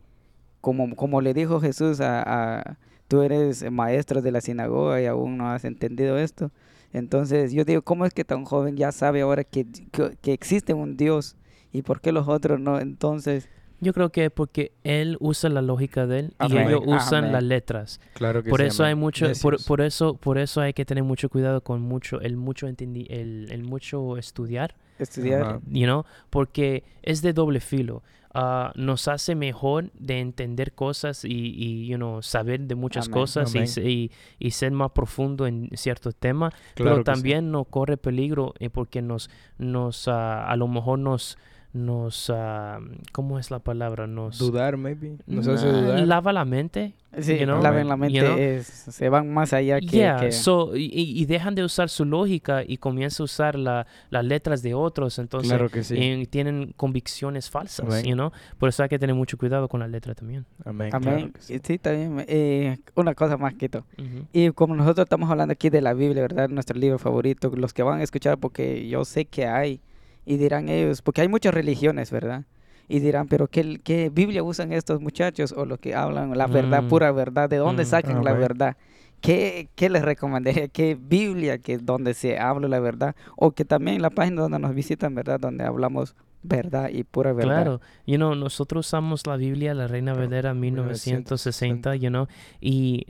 como, 0.59 0.95
como 0.95 1.21
le 1.21 1.33
dijo 1.33 1.61
Jesús 1.61 2.01
a, 2.01 2.23
a- 2.59 2.77
tú 3.07 3.21
eres 3.21 3.69
maestro 3.71 4.21
de 4.21 4.31
la 4.31 4.41
sinagoga 4.41 5.01
y 5.01 5.05
aún 5.05 5.37
no 5.37 5.49
has 5.51 5.65
entendido 5.65 6.17
esto? 6.17 6.51
Entonces 6.93 7.51
yo 7.51 7.65
digo, 7.65 7.81
¿cómo 7.81 8.05
es 8.05 8.13
que 8.13 8.23
tan 8.25 8.45
joven 8.45 8.75
ya 8.77 8.91
sabe 8.91 9.21
ahora 9.21 9.43
que, 9.43 9.65
que, 9.91 10.17
que 10.21 10.33
existe 10.33 10.73
un 10.73 10.97
Dios 10.97 11.35
y 11.71 11.81
por 11.83 12.01
qué 12.01 12.11
los 12.11 12.27
otros 12.27 12.59
no? 12.59 12.79
Entonces, 12.79 13.47
Yo 13.81 13.93
creo 13.93 14.09
que 14.11 14.29
porque 14.29 14.71
él 14.83 15.15
usa 15.21 15.49
la 15.49 15.61
lógica 15.61 16.05
de 16.07 16.19
él 16.19 16.25
y 16.31 16.45
Amén. 16.51 16.67
ellos 16.67 16.81
usan 16.85 17.25
Amén. 17.25 17.31
las 17.33 17.43
letras. 17.43 18.01
Claro 18.13 18.43
que 18.43 18.49
Por 18.49 18.59
sí, 18.61 18.65
eso 18.67 18.83
hay 18.83 18.95
mucho, 18.95 19.27
por, 19.41 19.63
por 19.63 19.81
eso, 19.81 20.15
por 20.15 20.37
eso 20.37 20.61
hay 20.61 20.73
que 20.73 20.83
tener 20.83 21.03
mucho 21.03 21.29
cuidado 21.29 21.61
con 21.61 21.81
mucho, 21.81 22.19
el 22.21 22.35
mucho 22.35 22.67
entendi- 22.67 23.07
el, 23.09 23.47
el 23.51 23.63
mucho 23.63 24.17
estudiar, 24.17 24.75
estudiar... 24.97 25.41
Ajá. 25.43 25.59
you 25.67 25.85
know, 25.85 26.03
porque 26.29 26.83
es 27.03 27.21
de 27.21 27.31
doble 27.33 27.59
filo. 27.61 28.01
Ah, 28.33 28.71
nos 28.75 29.07
hace 29.07 29.33
mejor 29.33 29.91
de 29.93 30.19
entender 30.19 30.73
cosas 30.73 31.25
y, 31.25 31.29
y 31.31 31.87
you 31.87 31.97
know, 31.97 32.21
saber 32.21 32.61
de 32.61 32.75
muchas 32.75 33.07
Amén. 33.07 33.13
cosas 33.13 33.55
y, 33.55 33.57
Amén. 33.57 33.69
y, 33.89 34.11
y 34.37 34.51
ser 34.51 34.71
más 34.71 34.91
profundo 34.91 35.47
en 35.47 35.69
ciertos 35.73 36.15
temas, 36.15 36.53
Claro 36.75 36.91
pero 36.91 36.97
sí. 36.97 37.03
también 37.05 37.51
nos 37.51 37.67
corre 37.67 37.97
peligro 37.97 38.53
eh, 38.59 38.69
porque 38.69 39.01
nos, 39.01 39.31
nos 39.57 40.07
ah, 40.07 40.47
a 40.47 40.55
lo 40.57 40.67
mejor 40.67 40.99
nos, 40.99 41.39
nos, 41.71 42.31
ah, 42.33 42.79
¿cómo 43.11 43.37
es 43.37 43.51
la 43.51 43.59
palabra? 43.59 44.07
Nos 44.07 44.39
Dudar, 44.39 44.75
maybe. 44.77 45.17
Nos 45.27 45.47
hace 45.47 45.67
Nah, 45.71 45.81
dudar. 45.81 46.07
lava 46.07 46.33
la 46.33 46.45
mente. 46.45 46.93
Sí, 47.19 47.37
you 47.39 47.45
know, 47.45 47.59
laven 47.61 47.87
la 47.87 47.95
you 47.95 47.99
mente, 48.01 48.19
know? 48.21 48.37
es- 48.37 48.67
se 48.67 49.09
van 49.09 49.33
más 49.33 49.51
allá 49.51 49.79
que... 49.79 49.87
Yeah, 49.87 50.19
que- 50.19 50.31
so, 50.31 50.75
y, 50.75 50.91
y- 50.93 51.25
dejan 51.25 51.55
de 51.55 51.63
usar 51.63 51.89
su 51.89 52.05
lógica 52.05 52.63
y 52.63 52.77
comienzan 52.77 53.23
a 53.23 53.25
usar 53.25 53.55
la- 53.55 53.87
las 54.11 54.23
letras 54.25 54.61
de 54.61 54.75
otros, 54.75 55.17
entonces 55.17 55.49
Claro 55.49 55.69
que 55.69 55.83
sí. 55.83 55.95
y 55.97 56.25
tienen 56.27 56.71
convicciones 56.77 57.49
falsas, 57.49 57.87
Amén. 57.87 58.05
you 58.05 58.13
know? 58.13 58.31
Por 58.59 58.69
eso 58.69 58.83
hay 58.83 58.89
que 58.89 58.99
tener 58.99 59.15
mucho 59.15 59.39
cuidado 59.39 59.67
con 59.67 59.79
las 59.79 59.89
letras 59.89 60.17
también. 60.17 60.45
Amén. 60.63 60.89
Amén. 60.93 61.15
claro 61.15 61.31
sí. 61.39 61.59
Sí, 61.63 61.77
también. 61.79 62.23
eh, 62.27 62.77
una 62.95 63.15
cosa 63.15 63.37
más, 63.37 63.55
Quito. 63.55 63.85
Ujú. 63.97 64.25
Y 64.31 64.51
como 64.51 64.75
nosotros 64.75 65.05
estamos 65.05 65.29
hablando 65.31 65.51
aquí 65.53 65.71
de 65.71 65.81
la 65.81 65.93
Biblia, 65.95 66.21
¿verdad? 66.21 66.47
Nuestro 66.49 66.77
libro 66.77 66.99
favorito, 66.99 67.51
los 67.55 67.73
que 67.73 67.81
van 67.81 68.01
a 68.01 68.03
escuchar, 68.03 68.37
porque 68.37 68.87
yo 68.87 69.03
sé 69.03 69.25
que 69.25 69.47
hay, 69.47 69.81
y 70.29 70.37
dirán 70.37 70.69
ellos, 70.69 71.01
porque 71.01 71.21
hay 71.21 71.27
muchas 71.27 71.53
religiones, 71.55 72.11
¿verdad? 72.11 72.45
Y 72.87 72.99
dirán, 72.99 73.27
pero 73.27 73.47
¿qué, 73.47 73.79
qué 73.83 74.09
Biblia 74.13 74.43
usan 74.43 74.71
estos 74.73 75.01
muchachos? 75.01 75.51
O 75.57 75.65
los 75.65 75.79
que 75.79 75.95
hablan 75.95 76.37
la 76.37 76.45
verdad, 76.45 76.83
Mm. 76.83 76.87
pura 76.87 77.11
verdad, 77.11 77.49
¿de 77.49 77.57
dónde 77.57 77.83
Mm. 77.83 77.87
sacan 77.87 78.23
la 78.23 78.29
Amén. 78.31 78.41
verdad? 78.43 78.77
¿Qué, 79.21 79.69
¿Qué 79.75 79.89
les 79.89 80.03
recomendaría? 80.03 80.67
¿Qué 80.67 80.95
Biblia 80.99 81.57
que 81.57 81.79
donde 81.79 82.13
se 82.13 82.37
habla 82.37 82.67
la 82.67 82.79
verdad? 82.79 83.15
O 83.37 83.51
que 83.51 83.65
también 83.65 84.01
la 84.03 84.11
página 84.11 84.41
donde 84.43 84.59
nos 84.59 84.73
visitan, 84.75 85.15
¿verdad? 85.15 85.39
Donde 85.39 85.63
hablamos 85.65 86.15
verdad 86.43 86.89
y 86.89 87.03
pura 87.03 87.33
verdad. 87.33 87.63
Claro, 87.63 87.81
you 88.05 88.15
know, 88.17 88.33
nosotros 88.35 88.87
usamos 88.87 89.25
la 89.27 89.35
Biblia, 89.35 89.73
la 89.73 89.87
Reina 89.87 90.13
Valera 90.13 90.53
1960, 90.53 91.35
1960. 91.35 91.95
you 91.95 92.09
know, 92.09 92.27
y 92.61 93.03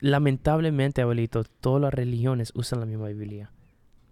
lamentablemente, 0.00 1.02
abuelito, 1.02 1.44
todas 1.60 1.82
las 1.82 1.94
religiones 1.94 2.52
usan 2.54 2.80
la 2.80 2.86
misma 2.86 3.08
Biblia. 3.08 3.50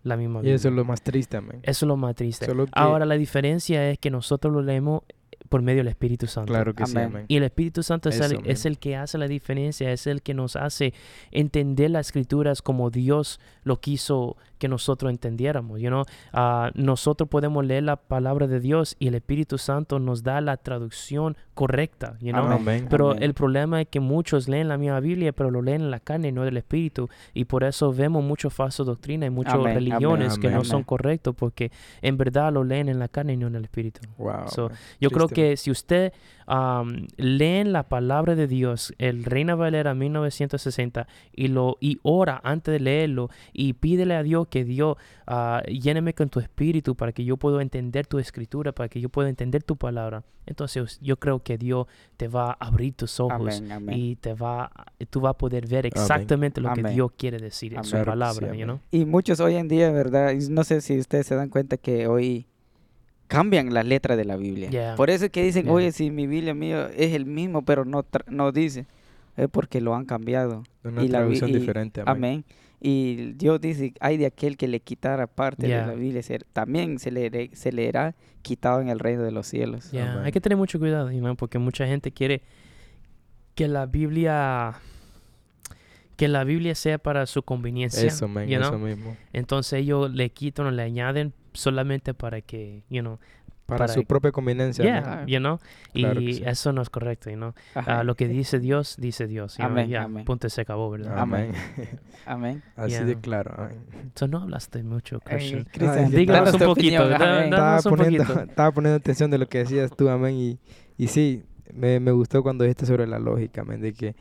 La 0.02 0.16
misma 0.16 0.38
Y 0.40 0.42
Biblia. 0.42 0.54
eso 0.56 0.68
es 0.68 0.74
lo 0.74 0.84
más 0.84 1.02
triste, 1.02 1.36
amén. 1.36 1.60
Eso 1.62 1.84
es 1.84 1.88
lo 1.88 1.96
más 1.96 2.14
triste. 2.16 2.46
Solo 2.46 2.66
que- 2.66 2.72
Ahora, 2.74 3.06
la 3.06 3.14
diferencia 3.16 3.88
es 3.90 3.98
que 3.98 4.10
nosotros 4.10 4.52
lo 4.52 4.62
leemos 4.62 5.02
por 5.48 5.60
medio 5.62 5.78
del 5.80 5.88
Espíritu 5.88 6.26
Santo. 6.26 6.50
Claro 6.52 6.72
que 6.74 6.86
sí, 6.86 6.92
Amén. 6.96 7.06
amén. 7.10 7.24
Y 7.28 7.36
el 7.36 7.42
Espíritu 7.44 7.82
Santo 7.82 8.08
es, 8.08 8.16
el, 8.16 8.22
Eso 8.22 8.34
es 8.36 8.42
mismo. 8.46 8.68
el 8.70 8.78
que 8.78 8.96
hace 8.96 9.18
la 9.18 9.28
diferencia, 9.28 9.92
es 9.92 10.06
el 10.06 10.22
que 10.22 10.32
nos 10.34 10.56
hace 10.56 10.94
entender 11.30 11.90
las 11.90 12.06
escrituras 12.06 12.62
como 12.62 12.90
Dios 12.90 13.38
lo 13.62 13.78
quiso 13.80 14.36
que 14.62 14.68
nosotros 14.68 15.10
entendiéramos. 15.10 15.80
You 15.80 15.88
know? 15.88 16.04
Ah, 16.32 16.70
nosotros 16.74 17.28
podemos 17.28 17.66
leer 17.66 17.82
la 17.82 17.96
palabra 17.96 18.46
de 18.46 18.60
Dios 18.60 18.94
y 19.00 19.08
el 19.08 19.16
Espíritu 19.16 19.58
Santo 19.58 19.98
nos 19.98 20.22
da 20.22 20.40
la 20.40 20.56
traducción 20.56 21.36
correcta. 21.54 22.16
You 22.20 22.30
know? 22.30 22.44
Amén. 22.44 22.86
Pero 22.88 23.10
Amén. 23.10 23.24
el 23.24 23.34
problema 23.34 23.80
es 23.80 23.88
que 23.88 23.98
muchos 23.98 24.48
leen 24.48 24.68
la 24.68 24.78
misma 24.78 25.00
Biblia, 25.00 25.32
pero 25.32 25.50
lo 25.50 25.62
leen 25.62 25.80
en 25.80 25.90
la 25.90 25.98
carne 25.98 26.28
y 26.28 26.32
no 26.32 26.44
del 26.44 26.56
Espíritu. 26.58 27.08
Y 27.34 27.46
por 27.46 27.64
eso 27.64 27.92
vemos 27.92 28.22
muchas 28.22 28.54
falsas 28.54 28.86
doctrinas 28.86 29.26
y 29.26 29.30
muchas 29.30 29.54
Amén, 29.54 29.74
religiones 29.74 30.38
que 30.38 30.46
amén, 30.46 30.58
no 30.60 30.64
son 30.64 30.76
amén. 30.76 30.84
correctos 30.84 31.34
porque 31.34 31.72
en 32.00 32.16
verdad 32.16 32.52
lo 32.52 32.62
leen 32.62 32.88
en 32.88 33.00
la 33.00 33.08
carne 33.08 33.32
y 33.32 33.36
no 33.36 33.48
en 33.48 33.56
el 33.56 33.64
Espíritu. 33.64 34.00
Wow. 34.16 34.46
So. 34.46 34.70
Yo 35.00 35.10
creo 35.10 35.26
que 35.26 35.56
si 35.56 35.72
usted 35.72 36.12
am, 36.46 37.08
leen 37.16 37.72
la 37.72 37.88
palabra 37.88 38.36
de 38.36 38.46
Dios, 38.46 38.94
el 38.98 39.24
Reina 39.24 39.56
Valera 39.56 39.92
1960, 39.92 41.08
y 41.32 41.48
lo 41.48 41.78
y 41.80 41.98
ora 42.02 42.40
antes 42.44 42.70
de 42.70 42.78
leerlo 42.78 43.28
y 43.52 43.72
pídele 43.72 44.14
a 44.14 44.22
Dios 44.22 44.46
que 44.52 44.64
Dios 44.64 44.98
ah, 45.26 45.62
lléneme 45.66 46.12
con 46.12 46.28
tu 46.28 46.38
espíritu 46.38 46.94
para 46.94 47.12
que 47.12 47.24
yo 47.24 47.38
pueda 47.38 47.62
entender 47.62 48.06
tu 48.06 48.18
escritura, 48.18 48.72
para 48.72 48.90
que 48.90 49.00
yo 49.00 49.08
pueda 49.08 49.30
entender 49.30 49.62
tu 49.62 49.76
palabra. 49.76 50.24
Entonces 50.44 50.98
yo 51.00 51.16
creo 51.18 51.42
que 51.42 51.56
Dios 51.56 51.86
te 52.18 52.28
va 52.28 52.50
a 52.50 52.66
abrir 52.66 52.92
tus 52.92 53.18
ojos 53.18 53.56
Amén, 53.58 53.72
amén. 53.72 53.98
y 53.98 54.16
te 54.16 54.34
va 54.34 54.70
tú 55.08 55.20
vas 55.22 55.30
a 55.30 55.38
poder 55.38 55.66
ver 55.66 55.86
exactamente 55.86 56.60
lo 56.60 56.70
que 56.74 56.80
Amén. 56.80 56.94
Dios 56.94 57.12
quiere 57.16 57.38
decir 57.38 57.72
en 57.72 57.78
Amén. 57.78 57.90
su 57.90 57.96
que 57.96 58.02
sí, 58.02 58.06
palabra, 58.06 58.46
you 58.48 58.52
amén. 58.52 58.64
know? 58.66 58.80
Y 58.90 59.06
muchos 59.06 59.40
hoy 59.40 59.54
en 59.54 59.68
día, 59.68 59.90
¿verdad? 59.90 60.34
No 60.50 60.64
sé 60.64 60.82
si 60.82 60.98
ustedes 60.98 61.26
se 61.26 61.34
dan 61.34 61.48
cuenta 61.48 61.78
que 61.78 62.06
hoy 62.06 62.46
cambian 63.28 63.72
la 63.72 63.82
letra 63.82 64.16
de 64.16 64.26
la 64.26 64.36
Biblia. 64.36 64.68
Yeah. 64.68 64.94
Por 64.96 65.08
eso 65.08 65.24
es 65.24 65.30
que 65.30 65.42
dicen, 65.42 65.64
Yeah. 65.64 65.72
oye, 65.72 65.92
si 65.92 66.10
mi 66.10 66.26
Biblia 66.26 66.52
mío 66.52 66.88
es 66.88 67.14
el 67.14 67.24
mismo, 67.24 67.62
pero 67.62 67.86
no, 67.86 68.04
no 68.28 68.52
dice. 68.52 68.84
Es 69.38 69.48
porque 69.48 69.80
lo 69.80 69.94
han 69.94 70.04
cambiado. 70.04 70.62
Una 70.84 71.02
y 71.02 71.08
la 71.08 71.20
traducción 71.20 71.48
y- 71.48 71.54
diferente, 71.54 72.02
amén. 72.02 72.10
Amén. 72.10 72.44
Y 72.84 73.34
Dios 73.34 73.60
dice, 73.60 73.94
hay 74.00 74.16
de 74.16 74.26
aquel 74.26 74.56
que 74.56 74.66
le 74.66 74.80
quitara 74.80 75.28
parte 75.28 75.68
Yeah. 75.68 75.82
de 75.82 75.86
la 75.86 75.94
Biblia, 75.94 76.20
también 76.52 76.98
se 76.98 77.12
le, 77.12 77.50
se 77.54 77.70
le 77.70 77.88
era 77.88 78.16
quitado 78.42 78.80
en 78.80 78.88
el 78.88 78.98
reino 78.98 79.22
de 79.22 79.30
los 79.30 79.46
cielos. 79.46 79.92
Yeah. 79.92 80.22
Hay 80.24 80.32
que 80.32 80.40
tener 80.40 80.58
mucho 80.58 80.80
cuidado, 80.80 81.08
know, 81.12 81.36
porque 81.36 81.60
mucha 81.60 81.86
gente 81.86 82.10
quiere 82.10 82.42
que 83.54 83.68
la 83.68 83.86
Biblia 83.86 84.74
que 86.16 86.28
la 86.28 86.44
Biblia 86.44 86.74
sea 86.74 86.98
para 86.98 87.26
su 87.26 87.42
conveniencia. 87.42 88.06
Eso, 88.06 88.26
amén, 88.26 88.48
you 88.48 88.58
know. 88.58 88.68
eso 88.68 88.78
mismo. 88.78 89.16
Entonces 89.32 89.80
ellos 89.80 90.10
le 90.12 90.30
quitan 90.30 90.66
o 90.66 90.70
le 90.70 90.82
añaden 90.82 91.32
solamente 91.52 92.14
para 92.14 92.40
que, 92.40 92.82
you 92.90 93.00
know, 93.00 93.18
Para, 93.66 93.78
para- 93.86 93.92
su 93.92 94.04
propia 94.04 94.32
conveniencia. 94.32 94.84
Yeah, 94.84 95.12
amén. 95.14 95.26
you 95.28 95.38
know, 95.38 95.58
Claro 95.92 96.20
y 96.20 96.34
sí. 96.34 96.42
eso 96.44 96.72
no 96.72 96.82
es 96.82 96.90
correcto, 96.90 97.30
you 97.30 97.36
know. 97.36 97.54
Ah, 97.74 98.02
lo 98.04 98.14
que 98.16 98.26
dice 98.28 98.58
Dios, 98.58 98.96
dice 98.98 99.26
Dios. 99.26 99.54
you 99.56 99.62
know, 99.64 99.70
Amén, 99.70 99.88
ya, 99.88 100.02
amén. 100.04 100.24
punto 100.24 100.46
y 100.46 100.50
se 100.50 100.60
acabó, 100.62 100.90
¿verdad? 100.90 101.16
Amén. 101.18 101.52
Amén. 102.26 102.62
Así 102.76 102.90
Yeah. 102.92 103.04
de 103.04 103.16
claro. 103.16 103.68
So, 104.14 104.26
no 104.28 104.38
hablaste 104.42 104.82
mucho, 104.82 105.20
Christian. 105.20 105.64
Cristian, 105.64 106.06
Ay, 106.06 106.10
Díganos 106.10 106.54
un 106.54 106.58
poquito, 106.60 107.02
opinión, 107.02 107.10
da- 107.18 107.44
estaba 107.44 107.76
un 107.76 107.82
poniendo, 107.96 108.24
poquito. 108.24 108.44
estaba 108.50 108.72
poniendo 108.72 108.96
atención 108.96 109.30
de 109.30 109.38
lo 109.38 109.46
que 109.48 109.58
decías 109.58 109.90
tú, 109.96 110.08
amén. 110.08 110.34
Y, 110.34 110.58
y 110.98 111.06
sí, 111.08 111.44
me, 111.72 112.00
me 112.00 112.10
gustó 112.10 112.42
cuando 112.42 112.64
dijiste 112.64 112.86
sobre 112.86 113.06
la 113.06 113.18
lógica, 113.18 113.62
amén. 113.62 113.80
De 113.80 113.92
que 113.94 114.14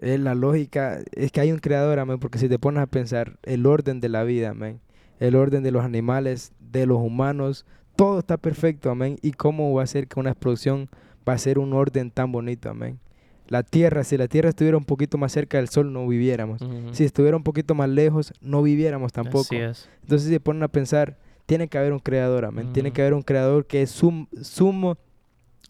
eh, 0.00 0.18
la 0.18 0.34
lógica 0.34 0.98
es 1.12 1.30
que 1.32 1.40
hay 1.40 1.52
un 1.52 1.58
creador, 1.60 1.98
amén. 2.00 2.18
Porque 2.18 2.38
si 2.38 2.48
te 2.48 2.58
pones 2.58 2.82
a 2.82 2.86
pensar 2.86 3.38
el 3.44 3.66
orden 3.66 4.00
de 4.00 4.08
la 4.08 4.24
vida, 4.24 4.50
amén. 4.50 4.80
El 5.18 5.36
orden 5.36 5.62
de 5.62 5.70
los 5.70 5.84
animales, 5.84 6.52
de 6.60 6.86
los 6.86 6.98
humanos, 6.98 7.66
todo 8.00 8.18
está 8.20 8.36
perfecto, 8.38 8.90
amén. 8.90 9.18
Y 9.22 9.32
cómo 9.32 9.72
va 9.74 9.82
a 9.82 9.86
ser 9.86 10.08
que 10.08 10.18
una 10.18 10.30
explosión 10.30 10.88
va 11.28 11.34
a 11.34 11.38
ser 11.38 11.58
un 11.58 11.72
orden 11.74 12.10
tan 12.10 12.32
bonito, 12.32 12.70
amén. 12.70 12.98
La 13.48 13.62
tierra, 13.62 14.04
si 14.04 14.16
la 14.16 14.28
tierra 14.28 14.48
estuviera 14.50 14.76
un 14.76 14.84
poquito 14.84 15.18
más 15.18 15.32
cerca 15.32 15.58
del 15.58 15.68
sol, 15.68 15.92
no 15.92 16.06
viviéramos. 16.06 16.60
Si 16.92 17.04
estuviera 17.04 17.36
un 17.36 17.42
poquito 17.42 17.74
más 17.74 17.88
lejos, 17.88 18.32
no 18.40 18.62
viviéramos 18.62 19.12
tampoco. 19.12 19.40
Así 19.44 19.56
es. 19.56 19.88
Entonces 20.02 20.28
si 20.28 20.32
se 20.34 20.40
ponen 20.40 20.62
a 20.62 20.68
pensar, 20.68 21.18
tiene 21.46 21.66
que 21.68 21.76
haber 21.78 21.92
un 21.92 21.98
creador, 21.98 22.44
amén. 22.44 22.72
Tiene 22.72 22.92
que 22.92 23.02
haber 23.02 23.12
un 23.14 23.22
creador 23.22 23.66
que 23.66 23.82
es 23.82 23.90
sum- 23.90 24.28
sumo 24.40 24.96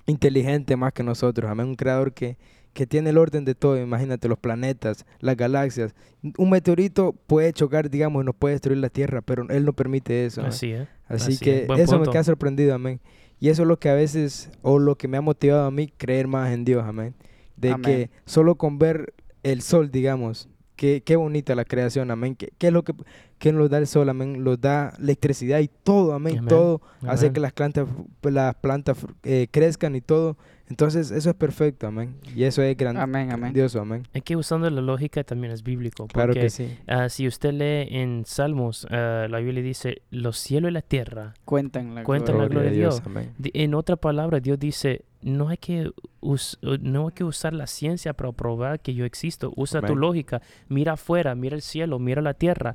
inteligente 0.06 0.76
más 0.76 0.92
que 0.92 1.02
nosotros, 1.02 1.50
amén. 1.50 1.68
Un 1.68 1.74
creador 1.76 2.12
que, 2.12 2.36
que 2.72 2.86
tiene 2.86 3.10
el 3.10 3.18
orden 3.18 3.44
de 3.44 3.54
todo. 3.54 3.80
Imagínate 3.80 4.28
los 4.28 4.38
planetas, 4.38 5.04
las 5.20 5.36
galaxias. 5.36 5.94
Un 6.36 6.50
meteorito 6.50 7.14
puede 7.26 7.52
chocar, 7.52 7.90
digamos, 7.90 8.22
y 8.22 8.26
nos 8.26 8.34
puede 8.34 8.54
destruir 8.54 8.78
la 8.78 8.88
Tierra, 8.88 9.22
pero 9.22 9.48
él 9.48 9.64
no 9.64 9.72
permite 9.72 10.26
eso. 10.26 10.42
Así 10.42 10.72
es. 10.72 10.88
Así, 11.08 11.32
así 11.32 11.44
que 11.44 11.66
es. 11.68 11.78
Eso 11.80 11.98
me 11.98 12.06
queda 12.08 12.24
sorprendido, 12.24 12.74
amén. 12.74 13.00
Y 13.40 13.48
eso 13.48 13.62
es 13.62 13.68
lo 13.68 13.78
que 13.78 13.88
a 13.88 13.94
veces, 13.94 14.50
o 14.62 14.78
lo 14.78 14.96
que 14.96 15.08
me 15.08 15.16
ha 15.16 15.22
motivado 15.22 15.64
a 15.66 15.70
mí, 15.70 15.92
creer 15.96 16.28
más 16.28 16.52
en 16.52 16.64
Dios, 16.64 16.84
amén. 16.86 17.14
De 17.56 17.70
Amén. 17.70 17.82
que 17.82 18.10
solo 18.26 18.54
con 18.54 18.78
ver 18.78 19.14
el 19.42 19.62
sol, 19.62 19.90
digamos, 19.90 20.48
qué, 20.76 21.02
qué 21.04 21.16
bonita 21.16 21.54
la 21.54 21.64
creación, 21.64 22.10
amén. 22.10 22.36
¿Qué, 22.36 22.52
qué 22.56 22.68
es 22.68 22.72
lo 22.72 22.84
que, 22.84 22.94
que 23.38 23.52
nos 23.52 23.68
da 23.70 23.78
el 23.78 23.86
sol, 23.86 24.08
amén? 24.08 24.42
Nos 24.44 24.60
da 24.60 24.94
electricidad 24.98 25.60
y 25.60 25.68
todo, 25.68 26.12
amén. 26.12 26.38
Amén. 26.38 26.48
Todo 26.48 26.80
hace 27.06 27.32
que 27.32 27.40
las 27.40 27.52
plantas, 27.52 27.86
las 28.22 28.54
plantas 28.56 28.98
eh, 29.22 29.48
crezcan 29.50 29.96
y 29.96 30.00
todo. 30.00 30.36
Entonces, 30.70 31.10
eso 31.10 31.30
es 31.30 31.36
perfecto, 31.36 31.88
amén. 31.88 32.14
Y 32.34 32.44
eso 32.44 32.62
es 32.62 32.76
gran- 32.76 32.96
Amén, 32.96 33.24
amén. 33.30 33.40
grandioso, 33.40 33.80
amén. 33.80 34.04
Es 34.14 34.22
que 34.22 34.36
usando 34.36 34.70
la 34.70 34.80
lógica 34.80 35.22
también 35.24 35.52
es 35.52 35.62
bíblico. 35.62 36.06
Claro 36.06 36.28
porque, 36.28 36.42
que 36.42 36.50
sí. 36.50 36.78
ah, 36.86 37.08
si 37.08 37.26
usted 37.26 37.52
lee 37.52 37.94
en 38.00 38.24
Salmos, 38.24 38.86
ah, 38.90 39.26
la 39.28 39.38
Biblia 39.40 39.62
dice, 39.62 40.02
los 40.10 40.38
cielos 40.38 40.70
y 40.70 40.74
la 40.74 40.82
tierra. 40.82 41.34
Cuentan 41.44 41.94
la 41.94 42.04
Cuentan 42.04 42.38
la 42.38 42.44
gloria. 42.46 42.54
gloria 42.54 42.70
de 42.70 42.76
Dios. 42.76 43.02
amén. 43.04 43.34
Di- 43.36 43.50
En 43.52 43.74
otra 43.74 43.96
palabra, 43.96 44.38
Dios 44.40 44.58
dice, 44.58 45.04
no 45.22 45.48
hay 45.48 45.56
que, 45.58 45.90
us- 46.20 46.56
uh, 46.62 46.76
no 46.80 47.08
hay 47.08 47.14
que 47.14 47.24
usar 47.24 47.52
la 47.52 47.66
ciencia 47.66 48.12
para 48.14 48.32
probar 48.32 48.80
que 48.80 48.94
yo 48.94 49.04
existo. 49.04 49.52
Usa 49.56 49.80
tu 49.80 49.88
Amén. 49.88 50.00
lógica. 50.00 50.40
Mira 50.68 50.92
afuera, 50.92 51.34
mira 51.34 51.56
el 51.56 51.62
cielo, 51.62 51.98
mira 51.98 52.22
la 52.22 52.34
tierra. 52.34 52.74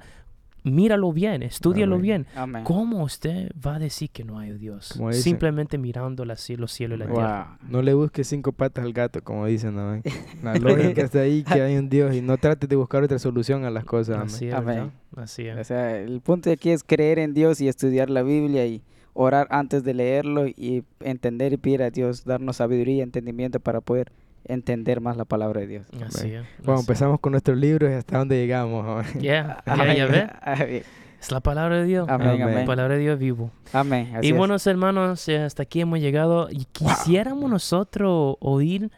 Míralo 0.65 1.13
bien, 1.13 1.43
estúdialo 1.43 1.95
Amén. 1.95 2.03
bien. 2.03 2.25
Amén. 2.35 2.63
¿Cómo 2.63 3.03
usted 3.03 3.51
va 3.65 3.75
a 3.75 3.79
decir 3.79 4.09
que 4.09 4.23
no 4.23 4.39
hay 4.39 4.51
Dios? 4.57 4.99
Simplemente 5.11 5.77
mirando 5.77 6.25
la, 6.25 6.33
los 6.33 6.41
cielos 6.71 6.81
y 6.81 6.87
la 6.87 7.05
tierra. 7.05 7.57
No 7.69 7.81
le 7.81 7.93
busques 7.93 8.27
cinco 8.27 8.51
patas 8.51 8.83
al 8.83 8.91
gato, 8.91 9.23
como 9.23 9.45
dicen, 9.45 9.77
amén. 9.77 10.01
La 10.43 10.55
lógica 10.55 11.03
está 11.03 11.19
ahí, 11.19 11.43
que 11.43 11.61
hay 11.61 11.77
un 11.77 11.87
Dios 11.89 12.15
y 12.15 12.21
no 12.21 12.37
trates 12.37 12.67
de 12.67 12.75
buscar 12.75 13.03
otra 13.03 13.19
solución 13.19 13.63
a 13.63 13.69
las 13.69 13.85
cosas, 13.85 14.15
amén. 14.15 14.27
Así 14.27 14.47
es, 14.47 14.53
Amén. 14.53 14.75
¿verdad? 14.75 14.91
Así 15.15 15.47
es. 15.47 15.57
O 15.57 15.63
sea, 15.63 15.97
el 15.99 16.19
punto 16.21 16.49
de 16.49 16.53
aquí 16.53 16.71
es 16.71 16.83
creer 16.83 17.19
en 17.19 17.33
Dios 17.33 17.61
y 17.61 17.67
estudiar 17.67 18.09
la 18.09 18.23
Biblia 18.23 18.65
y 18.65 18.81
orar 19.13 19.47
antes 19.49 19.83
de 19.83 19.93
leerlo 19.93 20.47
y 20.47 20.83
entender 20.99 21.53
y 21.53 21.57
pedir 21.57 21.83
a 21.83 21.89
Dios 21.89 22.25
darnos 22.25 22.57
sabiduría 22.57 22.97
y 22.97 23.01
entendimiento 23.01 23.59
para 23.59 23.81
poder 23.81 24.11
entender 24.47 25.01
más 25.01 25.17
la 25.17 25.25
palabra 25.25 25.61
de 25.61 25.67
Dios. 25.67 25.87
Así 26.05 26.31
es. 26.33 26.45
Bueno, 26.59 26.73
así- 26.79 26.81
empezamos 26.81 27.19
con 27.19 27.31
nuestros 27.31 27.57
libros 27.57 27.89
y 27.91 27.93
hasta 27.93 28.17
dónde 28.17 28.37
llegamos. 28.37 29.05
Yeah, 29.13 29.21
yeah, 29.21 29.63
Amén. 29.65 29.95
ya. 29.97 30.41
Es 31.21 31.31
la 31.31 31.39
palabra 31.39 31.77
de 31.77 31.85
Dios. 31.85 32.07
Amén, 32.07 32.39
Amén. 32.41 32.55
La 32.55 32.65
palabra 32.65 32.93
de 32.95 32.99
Dios 32.99 33.17
vivo. 33.17 33.49
Amén. 33.73 34.11
así 34.15 34.27
y 34.27 34.31
es. 34.31 34.37
buenos 34.37 34.67
hermanos, 34.67 35.27
eh, 35.27 35.39
hasta 35.39 35.63
aquí 35.63 35.81
hemos 35.81 35.99
llegado 35.99 36.49
y 36.51 36.65
quisiéramos 36.65 37.49
nosotros 37.49 38.35
oír 38.41 38.91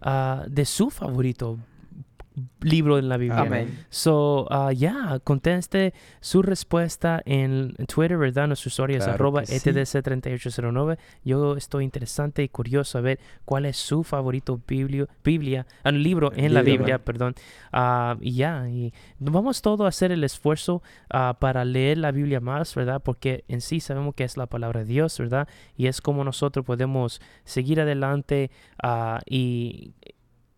ah, 0.00 0.44
de 0.48 0.64
su 0.64 0.88
favorito 0.88 1.58
libro 2.60 2.98
en 2.98 3.08
la 3.08 3.16
Biblia. 3.16 3.42
Amén. 3.42 3.84
So, 3.90 4.46
ah, 4.50 4.72
ya, 4.72 5.20
conteste 5.22 5.94
su 6.20 6.42
respuesta 6.42 7.22
en 7.24 7.74
Twitter, 7.86 8.18
¿verdad? 8.18 8.48
Nuestro 8.48 8.68
usuario 8.68 8.96
es 8.96 9.04
Claro 9.04 9.14
arroba 9.14 9.40
que 9.42 9.58
sí. 9.58 9.70
ETDC3809. 9.70 10.98
Yo 11.24 11.56
estoy 11.56 11.84
interesante 11.84 12.42
y 12.42 12.48
curioso 12.48 12.98
a 12.98 13.00
ver 13.02 13.20
cuál 13.44 13.66
es 13.66 13.76
su 13.76 14.02
favorito 14.02 14.60
biblio- 14.66 15.08
Biblia, 15.22 15.66
ah, 15.84 15.90
libro 15.92 16.32
en 16.34 16.54
la 16.54 16.62
Biblia, 16.62 16.98
perdón. 17.04 17.34
Ah, 17.72 18.16
y 18.20 18.34
ya, 18.34 18.68
y 18.68 18.92
vamos 19.18 19.62
todo 19.62 19.84
a 19.84 19.88
hacer 19.88 20.10
el 20.10 20.24
esfuerzo 20.24 20.82
ah, 21.10 21.36
para 21.38 21.64
leer 21.64 21.98
la 21.98 22.10
Biblia 22.10 22.40
más, 22.40 22.74
¿verdad? 22.74 23.00
Porque 23.02 23.44
en 23.48 23.60
sí 23.60 23.80
sabemos 23.80 24.14
que 24.14 24.24
es 24.24 24.36
la 24.36 24.46
palabra 24.46 24.80
de 24.80 24.86
Dios, 24.86 25.18
¿verdad? 25.18 25.48
Y 25.76 25.86
es 25.86 26.00
como 26.00 26.24
nosotros 26.24 26.64
podemos 26.64 27.20
seguir 27.44 27.80
adelante 27.80 28.50
y 29.26 29.92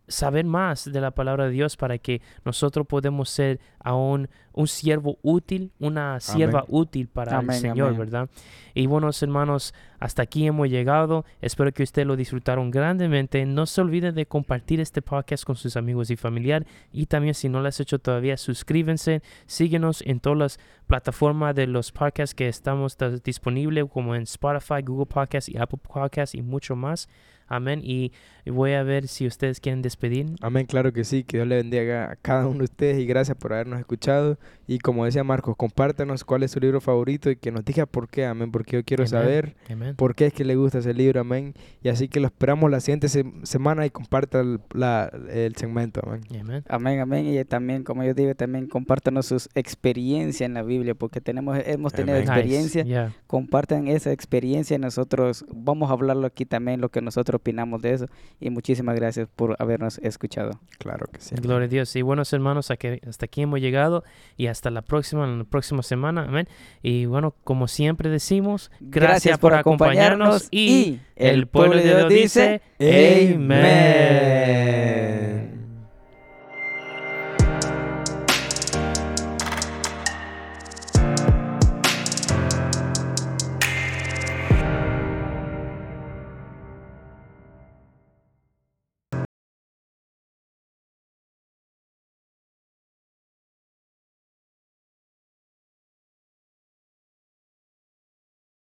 saber 0.09 0.45
más 0.45 0.90
de 0.90 1.01
la 1.01 1.11
palabra 1.11 1.45
de 1.45 1.51
Dios 1.51 1.77
para 1.77 1.99
que 1.99 2.23
nosotros 2.45 2.87
podemos 2.87 3.29
ser 3.29 3.61
aún 3.81 4.29
un 4.53 4.66
siervo 4.69 5.19
útil, 5.23 5.71
una 5.79 6.19
sierva 6.21 6.64
útil 6.69 7.09
para 7.09 7.38
Amén, 7.38 7.55
el 7.57 7.61
Señor, 7.61 7.88
amén. 7.88 7.99
¿verdad? 7.99 8.29
Y 8.75 8.87
buenos 8.87 9.23
hermanos, 9.23 9.75
hasta 10.01 10.23
aquí 10.23 10.47
hemos 10.47 10.69
llegado. 10.69 11.25
Espero 11.42 11.73
que 11.73 11.83
ustedes 11.83 12.07
lo 12.09 12.16
disfrutaron 12.16 12.71
grandemente. 12.71 13.45
No 13.45 13.66
se 13.66 13.81
olviden 13.83 14.14
de 14.14 14.27
compartir 14.27 14.81
este 14.81 15.03
podcast 15.03 15.45
con 15.45 15.57
sus 15.57 15.77
amigos 15.77 16.11
y 16.11 16.16
familiares. 16.16 16.66
Y 16.92 17.07
también 17.07 17.35
si 17.35 17.49
no 17.49 17.61
lo 17.61 17.69
has 17.69 17.81
hecho 17.81 17.99
todavía, 17.99 18.37
suscríbanse. 18.37 19.23
Síguenos 19.47 20.03
en 20.03 20.21
todas 20.21 20.38
las 20.38 20.61
plataformas 20.87 21.55
de 21.55 21.66
los 21.66 21.92
podcasts 21.92 22.35
que 22.35 22.49
estamos 22.49 22.97
ta- 22.97 23.11
disponibles, 23.11 23.85
como 23.92 24.14
en 24.14 24.23
Spotify, 24.23 24.83
Google 24.83 25.07
Podcasts 25.07 25.49
y 25.51 25.59
Apple 25.59 25.81
Podcasts 25.83 26.35
y 26.35 26.42
mucho 26.42 26.77
más. 26.77 27.09
Amén. 27.49 27.81
Y 27.83 28.13
y 28.45 28.51
voy 28.51 28.75
a 28.75 28.85
ver 28.85 29.09
si 29.09 29.27
ustedes 29.27 29.59
quieren 29.59 29.83
despedir. 29.83 30.27
Amén, 30.41 30.67
claro 30.67 30.93
que 30.93 31.03
sí, 31.03 31.25
que 31.25 31.39
Dios 31.39 31.49
le 31.49 31.57
bendiga 31.57 32.13
a 32.13 32.15
cada 32.15 32.47
uno 32.47 32.59
de 32.59 32.65
ustedes 32.67 32.97
y 33.01 33.05
gracias 33.05 33.37
por 33.37 33.53
habernos 33.53 33.81
escuchado. 33.81 34.39
Y 34.69 34.79
como 34.79 35.05
decía 35.05 35.25
Marcos, 35.25 35.57
compártanos 35.57 36.23
cuál 36.23 36.45
es 36.45 36.53
su 36.53 36.61
libro 36.61 36.81
favorito 36.81 37.29
y 37.29 37.35
que 37.35 37.51
nos 37.51 37.65
diga 37.65 37.87
por 37.87 38.09
qué, 38.09 38.25
amén, 38.25 38.53
porque 38.53 38.77
yo 38.77 38.85
quiero 38.85 39.03
Amén. 39.03 39.09
saber 39.11 39.57
Amén. 39.69 39.97
por 39.97 40.15
qué 40.15 40.27
es 40.27 40.33
que 40.33 40.45
le 40.45 40.55
gusta 40.55 40.79
ese 40.79 40.95
libro, 40.95 41.23
amén. 41.23 41.55
Y 41.83 41.89
así 41.89 42.07
que 42.07 42.21
lo 42.21 42.27
esperamos 42.29 42.71
la 42.71 42.79
siguiente 42.79 43.09
se- 43.09 43.25
semana 43.43 43.85
y 43.85 43.91
comparta 43.91 44.39
el, 44.39 44.61
la- 44.73 45.11
el 45.29 45.57
segmento, 45.57 46.01
amén. 46.07 46.21
Amén. 46.41 46.63
Amén, 46.69 47.01
amén. 47.01 47.27
Y 47.27 47.45
también, 47.45 47.83
como 47.83 48.05
yo 48.05 48.15
digo, 48.15 48.33
también 48.37 48.69
compártanos 48.69 49.27
sus 49.27 49.49
experiencias 49.57 50.43
en 50.47 50.55
la 50.55 50.63
Biblia, 50.63 50.95
porque 50.95 51.21
tenemos, 51.21 51.59
hemos 51.67 51.93
tenido 51.93 52.17
Amén. 52.17 52.29
experiencia. 52.29 52.83
Nice. 52.85 52.93
Yeah. 52.95 53.13
Compartan 53.27 53.89
esa 53.89 54.13
experiencia. 54.13 54.79
Nosotros 54.79 55.45
vamos 55.53 55.91
a 55.91 55.95
hablarlo 55.95 56.29
aquí 56.29 56.45
también, 56.47 56.81
lo 56.81 56.91
que 56.91 57.01
nosotros 57.01 57.36
opinamos 57.37 57.83
de 57.83 57.92
eso. 57.94 58.07
Y 58.40 58.51
muchísimas 58.51 58.96
gracias 58.96 59.29
por 59.35 59.57
habernos 59.59 59.99
escuchado. 59.99 60.61
Claro 60.79 61.07
que 61.12 61.20
sí. 61.20 61.35
amén. 61.35 61.42
Gloria 61.42 61.66
a 61.66 61.68
Dios. 61.68 61.94
Y 61.96 62.03
buenos 62.03 62.33
hermanos, 62.33 62.70
hasta 62.70 63.27
aquí 63.27 63.42
hemos 63.42 63.61
llegado 63.61 64.05
y 64.37 64.49
hasta 64.49 64.70
la 64.70 64.83
próxima, 64.83 65.25
en 65.25 65.38
la 65.38 65.44
próxima 65.44 65.83
semana. 65.83 66.25
Amén. 66.25 66.49
Y 66.83 67.07
bueno, 67.07 67.35
como 67.44 67.68
siempre 67.68 68.11
decimos, 68.11 68.70
gracias, 68.81 69.38
por 69.38 69.55
acompañarnos 69.55 70.49
y 70.51 70.99
el 71.14 71.46
pueblo 71.46 71.77
de 71.77 71.85
Dios 71.85 72.09
dice. 72.09 72.61
Amén. 72.79 74.57